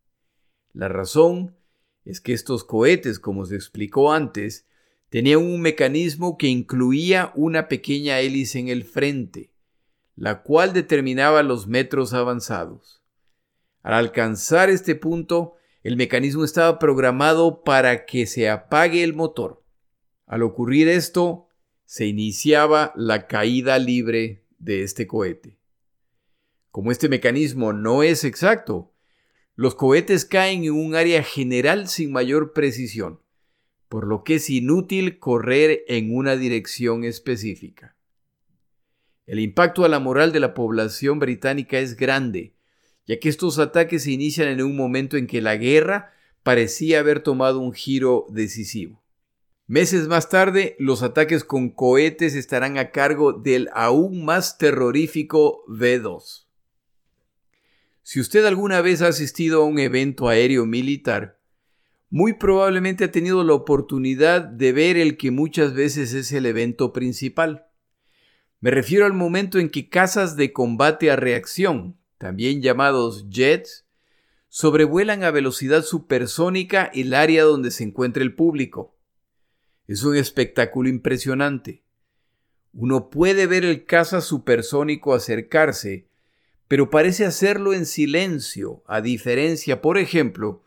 La 0.71 0.88
razón 0.88 1.57
es 2.05 2.21
que 2.21 2.31
estos 2.31 2.63
cohetes, 2.63 3.19
como 3.19 3.45
se 3.45 3.55
explicó 3.55 4.13
antes, 4.13 4.65
tenían 5.09 5.39
un 5.39 5.59
mecanismo 5.59 6.38
que 6.38 6.47
incluía 6.47 7.33
una 7.35 7.67
pequeña 7.67 8.21
hélice 8.21 8.59
en 8.59 8.69
el 8.69 8.85
frente, 8.85 9.51
la 10.15 10.41
cual 10.41 10.71
determinaba 10.71 11.43
los 11.43 11.67
metros 11.67 12.13
avanzados. 12.13 13.03
Al 13.83 13.93
alcanzar 13.93 14.69
este 14.69 14.95
punto, 14.95 15.57
el 15.84 15.95
mecanismo 15.97 16.43
estaba 16.43 16.80
programado 16.80 17.63
para 17.63 18.05
que 18.05 18.25
se 18.25 18.49
apague 18.49 19.03
el 19.03 19.13
motor. 19.13 19.63
Al 20.25 20.43
ocurrir 20.43 20.88
esto, 20.88 21.47
se 21.86 22.05
iniciaba 22.05 22.91
la 22.95 23.28
caída 23.28 23.80
libre 23.80 24.43
de 24.59 24.84
este 24.84 25.07
cohete. 25.07 25.57
Como 26.71 26.91
este 26.91 27.07
mecanismo 27.07 27.73
no 27.73 28.03
es 28.03 28.23
exacto, 28.23 28.93
los 29.55 29.73
cohetes 29.73 30.25
caen 30.25 30.65
en 30.65 30.73
un 30.73 30.95
área 30.95 31.23
general 31.23 31.88
sin 31.88 32.11
mayor 32.11 32.53
precisión, 32.53 33.21
por 33.88 34.05
lo 34.05 34.23
que 34.23 34.36
es 34.36 34.49
inútil 34.49 35.17
correr 35.17 35.84
en 35.88 36.15
una 36.15 36.36
dirección 36.36 37.03
específica. 37.03 37.95
El 39.25 39.39
impacto 39.39 39.86
a 39.86 39.89
la 39.89 39.99
moral 39.99 40.32
de 40.32 40.39
la 40.39 40.53
población 40.53 41.19
británica 41.19 41.80
es 41.80 41.95
grande, 41.95 42.57
ya 43.08 43.20
que 43.20 43.30
estos 43.30 43.58
ataques 43.58 44.03
se 44.03 44.12
inician 44.12 44.49
en 44.49 44.62
un 44.62 44.76
momento 44.76 45.18
en 45.18 45.28
que 45.28 45.41
la 45.41 45.55
guerra 45.55 46.14
parecía 46.43 46.99
haber 46.99 47.22
tomado 47.22 47.60
un 47.60 47.74
giro 47.74 48.26
decisivo. 48.30 49.01
Meses 49.66 50.08
más 50.08 50.30
tarde, 50.30 50.76
los 50.80 51.03
ataques 51.03 51.43
con 51.43 51.70
cohetes 51.70 52.36
estarán 52.36 52.78
a 52.78 52.91
cargo 52.91 53.34
del 53.34 53.70
aún 53.74 54.24
más 54.24 54.58
terrorífico 54.58 55.64
V2. 55.68 56.45
Si 58.01 58.22
usted 58.22 58.45
alguna 58.45 58.80
vez 58.80 59.01
ha 59.01 59.08
asistido 59.08 59.62
a 59.62 59.66
un 59.66 59.80
evento 59.80 60.30
aéreo 60.30 60.66
militar, 60.66 61.38
muy 62.10 62.34
probablemente 62.34 63.03
ha 63.03 63.12
tenido 63.12 63.43
la 63.43 63.53
oportunidad 63.53 64.41
de 64.41 64.72
ver 64.72 64.95
el 64.95 65.18
que 65.18 65.32
muchas 65.32 65.74
veces 65.74 66.14
es 66.14 66.32
el 66.32 66.45
evento 66.45 66.93
principal. 66.93 67.66
Me 68.62 68.72
refiero 68.72 69.05
al 69.05 69.14
momento 69.14 69.60
en 69.60 69.70
que 69.70 69.89
casas 69.89 70.38
de 70.38 70.53
combate 70.53 71.12
a 71.12 71.18
reacción, 71.18 71.97
también 72.18 72.61
llamados 72.61 73.28
jets, 73.30 73.86
sobrevuelan 74.49 75.24
a 75.24 75.32
velocidad 75.32 75.84
supersónica 75.84 76.86
el 76.93 77.13
área 77.13 77.43
donde 77.43 77.72
se 77.72 77.84
encuentra 77.84 78.24
el 78.24 78.34
público. 78.34 78.95
Es 79.88 80.03
un 80.03 80.15
espectáculo 80.15 80.89
impresionante. 80.89 81.84
Uno 82.74 83.09
puede 83.09 83.47
ver 83.47 83.65
el 83.65 83.86
caza 83.86 84.22
supersónico 84.22 85.13
acercarse 85.13 86.07
pero 86.68 86.89
parece 86.89 87.26
hacerlo 87.26 87.74
en 87.74 87.86
silencio, 87.86 88.84
a 88.88 89.01
diferencia, 89.01 89.82
por 89.82 89.97
ejemplo, 89.97 90.63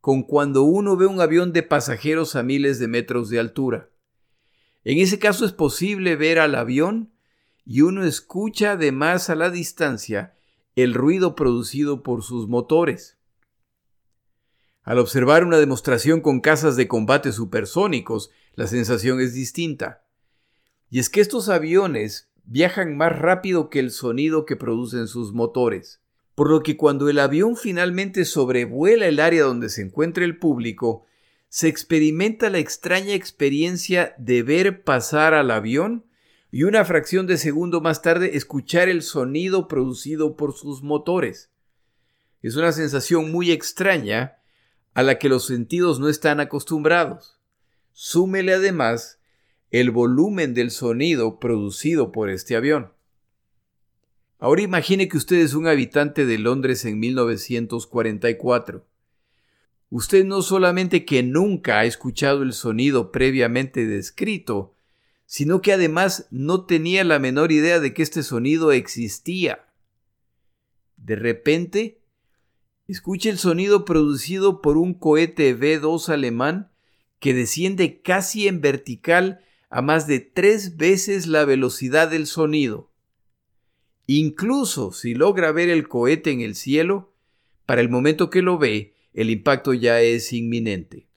con 0.00 0.22
cuando 0.22 0.62
uno 0.62 0.96
ve 0.96 1.06
un 1.06 1.20
avión 1.20 1.52
de 1.52 1.62
pasajeros 1.62 2.36
a 2.36 2.42
miles 2.42 2.78
de 2.78 2.88
metros 2.88 3.28
de 3.28 3.38
altura. 3.38 3.90
En 4.84 4.98
ese 4.98 5.18
caso 5.18 5.44
es 5.44 5.52
posible 5.52 6.16
ver 6.16 6.38
al 6.38 6.54
avión 6.54 7.12
y 7.64 7.82
uno 7.82 8.04
escucha 8.04 8.72
además 8.72 9.30
a 9.30 9.36
la 9.36 9.50
distancia 9.50 10.34
el 10.76 10.94
ruido 10.94 11.34
producido 11.34 12.02
por 12.02 12.22
sus 12.22 12.48
motores. 12.48 13.18
Al 14.82 14.98
observar 14.98 15.44
una 15.44 15.58
demostración 15.58 16.20
con 16.20 16.40
cazas 16.40 16.76
de 16.76 16.88
combate 16.88 17.32
supersónicos, 17.32 18.30
la 18.54 18.66
sensación 18.66 19.20
es 19.20 19.34
distinta. 19.34 20.04
Y 20.90 20.98
es 20.98 21.08
que 21.08 21.20
estos 21.20 21.48
aviones 21.48 22.30
viajan 22.44 22.96
más 22.96 23.16
rápido 23.18 23.70
que 23.70 23.78
el 23.78 23.90
sonido 23.90 24.44
que 24.44 24.56
producen 24.56 25.06
sus 25.06 25.32
motores, 25.32 26.02
por 26.34 26.50
lo 26.50 26.62
que 26.62 26.76
cuando 26.76 27.08
el 27.08 27.18
avión 27.18 27.56
finalmente 27.56 28.24
sobrevuela 28.24 29.06
el 29.06 29.20
área 29.20 29.44
donde 29.44 29.68
se 29.68 29.82
encuentra 29.82 30.24
el 30.24 30.38
público, 30.38 31.04
se 31.48 31.68
experimenta 31.68 32.50
la 32.50 32.58
extraña 32.58 33.14
experiencia 33.14 34.14
de 34.18 34.42
ver 34.42 34.84
pasar 34.84 35.34
al 35.34 35.50
avión 35.50 36.06
y 36.54 36.64
una 36.64 36.84
fracción 36.84 37.26
de 37.26 37.38
segundo 37.38 37.80
más 37.80 38.02
tarde 38.02 38.36
escuchar 38.36 38.90
el 38.90 39.00
sonido 39.00 39.68
producido 39.68 40.36
por 40.36 40.52
sus 40.52 40.82
motores. 40.82 41.50
Es 42.42 42.56
una 42.56 42.72
sensación 42.72 43.32
muy 43.32 43.50
extraña 43.50 44.36
a 44.92 45.02
la 45.02 45.18
que 45.18 45.30
los 45.30 45.46
sentidos 45.46 45.98
no 45.98 46.10
están 46.10 46.40
acostumbrados. 46.40 47.40
Súmele 47.92 48.52
además 48.52 49.18
el 49.70 49.90
volumen 49.90 50.52
del 50.52 50.70
sonido 50.70 51.40
producido 51.40 52.12
por 52.12 52.28
este 52.28 52.54
avión. 52.54 52.92
Ahora 54.38 54.60
imagine 54.60 55.08
que 55.08 55.16
usted 55.16 55.36
es 55.36 55.54
un 55.54 55.66
habitante 55.66 56.26
de 56.26 56.36
Londres 56.36 56.84
en 56.84 57.00
1944. 57.00 58.84
Usted 59.88 60.24
no 60.26 60.42
solamente 60.42 61.06
que 61.06 61.22
nunca 61.22 61.78
ha 61.78 61.84
escuchado 61.86 62.42
el 62.42 62.52
sonido 62.52 63.10
previamente 63.10 63.86
descrito, 63.86 64.74
sino 65.32 65.62
que 65.62 65.72
además 65.72 66.26
no 66.30 66.66
tenía 66.66 67.04
la 67.04 67.18
menor 67.18 67.52
idea 67.52 67.80
de 67.80 67.94
que 67.94 68.02
este 68.02 68.22
sonido 68.22 68.70
existía. 68.70 69.64
De 70.98 71.16
repente, 71.16 72.02
escucha 72.86 73.30
el 73.30 73.38
sonido 73.38 73.86
producido 73.86 74.60
por 74.60 74.76
un 74.76 74.92
cohete 74.92 75.56
V2 75.56 76.10
alemán 76.10 76.70
que 77.18 77.32
desciende 77.32 78.02
casi 78.02 78.46
en 78.46 78.60
vertical 78.60 79.40
a 79.70 79.80
más 79.80 80.06
de 80.06 80.20
tres 80.20 80.76
veces 80.76 81.26
la 81.26 81.46
velocidad 81.46 82.10
del 82.10 82.26
sonido. 82.26 82.92
Incluso 84.06 84.92
si 84.92 85.14
logra 85.14 85.50
ver 85.50 85.70
el 85.70 85.88
cohete 85.88 86.30
en 86.30 86.42
el 86.42 86.54
cielo, 86.54 87.14
para 87.64 87.80
el 87.80 87.88
momento 87.88 88.28
que 88.28 88.42
lo 88.42 88.58
ve, 88.58 88.96
el 89.14 89.30
impacto 89.30 89.72
ya 89.72 90.02
es 90.02 90.30
inminente. 90.34 91.08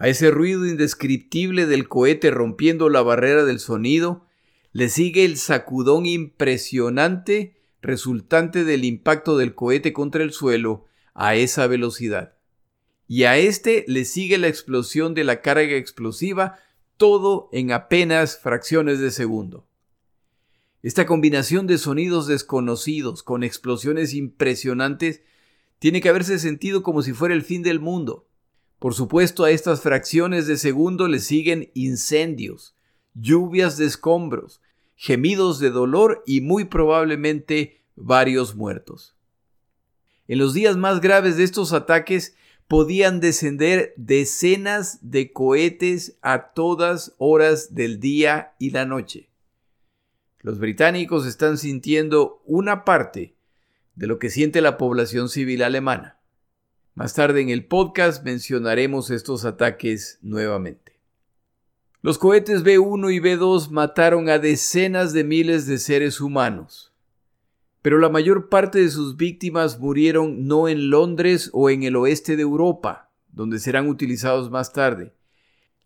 A 0.00 0.08
ese 0.08 0.30
ruido 0.30 0.66
indescriptible 0.66 1.66
del 1.66 1.86
cohete 1.86 2.30
rompiendo 2.30 2.88
la 2.88 3.02
barrera 3.02 3.44
del 3.44 3.60
sonido, 3.60 4.24
le 4.72 4.88
sigue 4.88 5.26
el 5.26 5.36
sacudón 5.36 6.06
impresionante 6.06 7.54
resultante 7.82 8.64
del 8.64 8.86
impacto 8.86 9.36
del 9.36 9.54
cohete 9.54 9.92
contra 9.92 10.22
el 10.22 10.32
suelo 10.32 10.86
a 11.12 11.34
esa 11.34 11.66
velocidad. 11.66 12.32
Y 13.08 13.24
a 13.24 13.36
este 13.36 13.84
le 13.88 14.06
sigue 14.06 14.38
la 14.38 14.48
explosión 14.48 15.12
de 15.12 15.24
la 15.24 15.42
carga 15.42 15.76
explosiva 15.76 16.58
todo 16.96 17.50
en 17.52 17.70
apenas 17.70 18.38
fracciones 18.38 19.00
de 19.00 19.10
segundo. 19.10 19.66
Esta 20.82 21.04
combinación 21.04 21.66
de 21.66 21.76
sonidos 21.76 22.26
desconocidos 22.26 23.22
con 23.22 23.44
explosiones 23.44 24.14
impresionantes 24.14 25.20
tiene 25.78 26.00
que 26.00 26.08
haberse 26.08 26.38
sentido 26.38 26.82
como 26.82 27.02
si 27.02 27.12
fuera 27.12 27.34
el 27.34 27.42
fin 27.42 27.62
del 27.62 27.80
mundo. 27.80 28.29
Por 28.80 28.94
supuesto, 28.94 29.44
a 29.44 29.50
estas 29.50 29.82
fracciones 29.82 30.46
de 30.46 30.56
segundo 30.56 31.06
le 31.06 31.18
siguen 31.18 31.70
incendios, 31.74 32.74
lluvias 33.12 33.76
de 33.76 33.84
escombros, 33.84 34.62
gemidos 34.96 35.58
de 35.58 35.70
dolor 35.70 36.22
y 36.26 36.40
muy 36.40 36.64
probablemente 36.64 37.82
varios 37.94 38.56
muertos. 38.56 39.14
En 40.28 40.38
los 40.38 40.54
días 40.54 40.78
más 40.78 41.02
graves 41.02 41.36
de 41.36 41.44
estos 41.44 41.74
ataques 41.74 42.34
podían 42.68 43.20
descender 43.20 43.92
decenas 43.98 44.98
de 45.02 45.30
cohetes 45.30 46.16
a 46.22 46.52
todas 46.52 47.14
horas 47.18 47.74
del 47.74 48.00
día 48.00 48.54
y 48.58 48.70
la 48.70 48.86
noche. 48.86 49.28
Los 50.38 50.58
británicos 50.58 51.26
están 51.26 51.58
sintiendo 51.58 52.40
una 52.46 52.86
parte 52.86 53.34
de 53.94 54.06
lo 54.06 54.18
que 54.18 54.30
siente 54.30 54.62
la 54.62 54.78
población 54.78 55.28
civil 55.28 55.62
alemana. 55.62 56.19
Más 57.00 57.14
tarde 57.14 57.40
en 57.40 57.48
el 57.48 57.64
podcast 57.64 58.22
mencionaremos 58.24 59.10
estos 59.10 59.46
ataques 59.46 60.18
nuevamente. 60.20 61.00
Los 62.02 62.18
cohetes 62.18 62.62
B1 62.62 63.14
y 63.14 63.20
B2 63.20 63.70
mataron 63.70 64.28
a 64.28 64.38
decenas 64.38 65.14
de 65.14 65.24
miles 65.24 65.66
de 65.66 65.78
seres 65.78 66.20
humanos 66.20 66.92
pero 67.80 67.98
la 68.00 68.10
mayor 68.10 68.50
parte 68.50 68.80
de 68.80 68.90
sus 68.90 69.16
víctimas 69.16 69.78
murieron 69.78 70.46
no 70.46 70.68
en 70.68 70.90
Londres 70.90 71.48
o 71.54 71.70
en 71.70 71.84
el 71.84 71.96
oeste 71.96 72.36
de 72.36 72.42
Europa, 72.42 73.10
donde 73.32 73.58
serán 73.58 73.88
utilizados 73.88 74.50
más 74.50 74.74
tarde. 74.74 75.14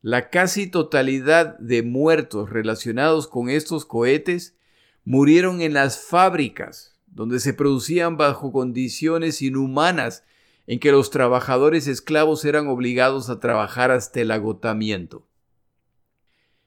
La 0.03 0.31
casi 0.31 0.67
totalidad 0.67 1.57
de 1.61 1.85
muertos 1.85 2.51
relacionados 2.51 3.29
con 3.29 3.51
estos 3.51 3.85
cohetes 3.85 4.57
murieron 5.05 5.61
en 5.61 5.75
las 5.75 6.05
fábricas 6.05 6.99
donde 7.07 7.39
se 7.39 7.55
producían 7.55 8.17
bajo 8.17 8.51
condiciones 8.51 9.41
inhumanas 9.41 10.25
en 10.67 10.79
que 10.79 10.93
los 10.93 11.11
trabajadores 11.11 11.87
esclavos 11.87 12.45
eran 12.45 12.69
obligados 12.69 13.29
a 13.31 13.41
trabajar 13.41 13.91
hasta 13.91 14.21
el 14.21 14.31
agotamiento. 14.31 15.27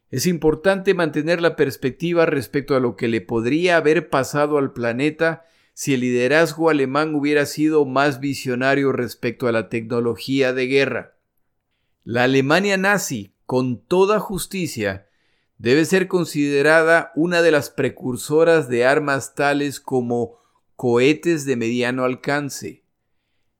Es 0.09 0.25
importante 0.25 0.93
mantener 0.93 1.41
la 1.41 1.55
perspectiva 1.55 2.25
respecto 2.25 2.75
a 2.75 2.79
lo 2.79 2.95
que 2.95 3.07
le 3.07 3.21
podría 3.21 3.77
haber 3.77 4.09
pasado 4.09 4.57
al 4.57 4.71
planeta 4.71 5.45
si 5.73 5.93
el 5.93 5.99
liderazgo 5.99 6.69
alemán 6.69 7.13
hubiera 7.13 7.45
sido 7.45 7.85
más 7.85 8.19
visionario 8.19 8.91
respecto 8.93 9.47
a 9.47 9.51
la 9.51 9.69
tecnología 9.69 10.53
de 10.53 10.67
guerra. 10.67 11.17
La 12.03 12.23
Alemania 12.23 12.77
nazi, 12.77 13.33
con 13.45 13.79
toda 13.83 14.19
justicia, 14.19 15.07
debe 15.57 15.85
ser 15.85 16.07
considerada 16.07 17.11
una 17.15 17.41
de 17.41 17.51
las 17.51 17.69
precursoras 17.69 18.69
de 18.69 18.85
armas 18.85 19.35
tales 19.35 19.79
como 19.79 20.37
cohetes 20.75 21.45
de 21.45 21.57
mediano 21.57 22.05
alcance, 22.05 22.83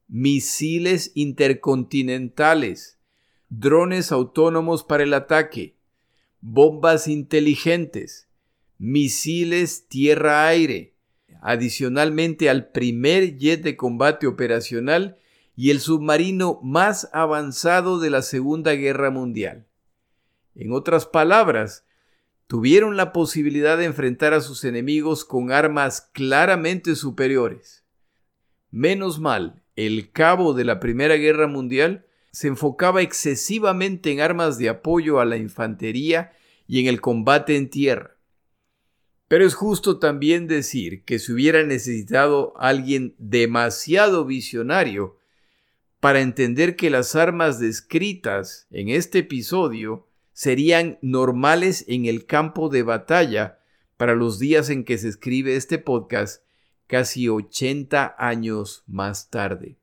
misiles 0.08 1.12
intercontinentales, 1.16 2.98
drones 3.50 4.12
autónomos 4.12 4.84
para 4.84 5.04
el 5.04 5.14
ataque, 5.14 5.76
bombas 6.42 7.08
inteligentes, 7.08 8.28
misiles 8.78 9.88
tierra-aire, 9.88 10.94
adicionalmente 11.42 12.50
al 12.50 12.70
primer 12.72 13.38
jet 13.38 13.62
de 13.64 13.76
combate 13.76 14.28
operacional 14.28 15.18
y 15.56 15.72
el 15.72 15.80
submarino 15.80 16.60
más 16.64 17.10
avanzado 17.14 18.00
de 18.00 18.10
la 18.10 18.22
Segunda 18.22 18.74
Guerra 18.74 19.10
Mundial. 19.12 19.66
En 20.56 20.72
otras 20.72 21.06
palabras, 21.06 21.86
tuvieron 22.48 22.96
la 22.96 23.12
posibilidad 23.12 23.78
de 23.78 23.86
enfrentar 23.86 24.34
a 24.34 24.42
sus 24.42 24.64
enemigos 24.64 25.26
con 25.26 25.52
armas 25.52 26.02
claramente 26.14 26.96
superiores. 26.96 27.84
Menos 28.72 29.20
mal, 29.20 29.64
el 29.78 30.12
cabo 30.12 30.54
de 30.54 30.66
la 30.66 30.82
Primera 30.82 31.16
Guerra 31.16 31.48
Mundial 31.48 32.06
se 32.32 32.48
enfocaba 32.48 33.02
excesivamente 33.02 34.12
en 34.12 34.20
armas 34.20 34.58
de 34.58 34.70
apoyo 34.70 35.20
a 35.20 35.26
la 35.26 35.38
infantería 35.38 36.34
y 36.68 36.82
en 36.82 36.88
el 36.88 37.00
combate 37.00 37.56
en 37.56 37.70
tierra. 37.70 38.18
Pero 39.28 39.46
es 39.46 39.56
justo 39.56 40.00
también 40.00 40.48
decir 40.48 41.04
que 41.04 41.20
se 41.20 41.32
hubiera 41.32 41.64
necesitado 41.64 42.54
alguien 42.58 43.16
demasiado 43.18 44.26
visionario 44.26 45.18
para 46.00 46.22
entender 46.22 46.76
que 46.76 46.90
las 46.90 47.16
armas 47.16 47.60
descritas 47.60 48.68
en 48.72 48.90
este 48.90 49.20
episodio 49.20 50.08
serían 50.34 50.98
normales 51.02 51.86
en 51.88 52.06
el 52.06 52.26
campo 52.26 52.70
de 52.70 52.84
batalla 52.84 53.60
para 53.98 54.16
los 54.16 54.40
días 54.40 54.70
en 54.70 54.86
que 54.86 54.98
se 54.98 55.10
escribe 55.10 55.56
este 55.56 55.78
podcast 55.78 56.47
casi 56.88 57.30
80 57.30 58.16
años 58.18 58.84
más 58.88 59.30
tarde. 59.30 59.78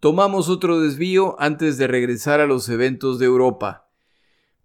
Tomamos 0.00 0.48
otro 0.48 0.80
desvío 0.80 1.36
antes 1.38 1.78
de 1.78 1.86
regresar 1.86 2.40
a 2.40 2.46
los 2.46 2.68
eventos 2.68 3.20
de 3.20 3.26
Europa. 3.26 3.88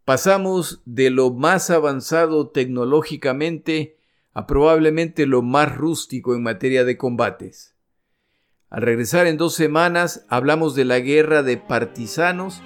Pasamos 0.03 0.81
de 0.85 1.11
lo 1.11 1.31
más 1.31 1.69
avanzado 1.69 2.49
tecnológicamente 2.49 3.97
a 4.33 4.47
probablemente 4.47 5.27
lo 5.27 5.41
más 5.41 5.75
rústico 5.75 6.33
en 6.33 6.43
materia 6.43 6.85
de 6.85 6.97
combates. 6.97 7.75
Al 8.69 8.81
regresar 8.81 9.27
en 9.27 9.37
dos 9.37 9.53
semanas 9.53 10.25
hablamos 10.29 10.75
de 10.75 10.85
la 10.85 10.99
guerra 10.99 11.43
de 11.43 11.57
partisanos 11.57 12.61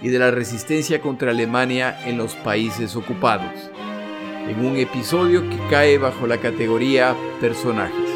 y 0.00 0.08
de 0.08 0.18
la 0.18 0.30
resistencia 0.30 1.00
contra 1.00 1.30
Alemania 1.30 2.08
en 2.08 2.18
los 2.18 2.34
países 2.36 2.96
ocupados, 2.96 3.52
en 4.48 4.64
un 4.64 4.76
episodio 4.76 5.48
que 5.48 5.58
cae 5.70 5.98
bajo 5.98 6.26
la 6.26 6.38
categoría 6.38 7.16
personajes. 7.40 8.10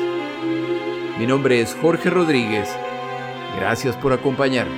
Mi 1.18 1.26
nombre 1.26 1.60
es 1.60 1.76
Jorge 1.80 2.10
Rodríguez 2.10 2.68
Gracias 3.56 3.96
por 3.96 4.12
acompañarme. 4.12 4.74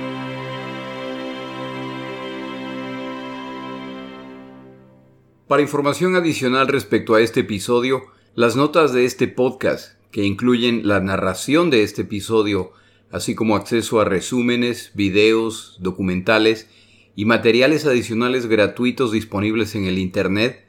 Para 5.47 5.61
información 5.61 6.15
adicional 6.15 6.69
respecto 6.69 7.15
a 7.15 7.21
este 7.21 7.41
episodio, 7.41 8.03
las 8.35 8.55
notas 8.55 8.93
de 8.93 9.03
este 9.03 9.27
podcast, 9.27 9.99
que 10.11 10.23
incluyen 10.23 10.87
la 10.87 11.01
narración 11.01 11.69
de 11.69 11.83
este 11.83 12.03
episodio, 12.03 12.71
así 13.11 13.35
como 13.35 13.57
acceso 13.57 13.99
a 13.99 14.05
resúmenes, 14.05 14.91
videos, 14.93 15.75
documentales 15.81 16.69
y 17.17 17.25
materiales 17.25 17.85
adicionales 17.85 18.45
gratuitos 18.45 19.11
disponibles 19.11 19.75
en 19.75 19.85
el 19.85 19.97
Internet, 19.97 20.68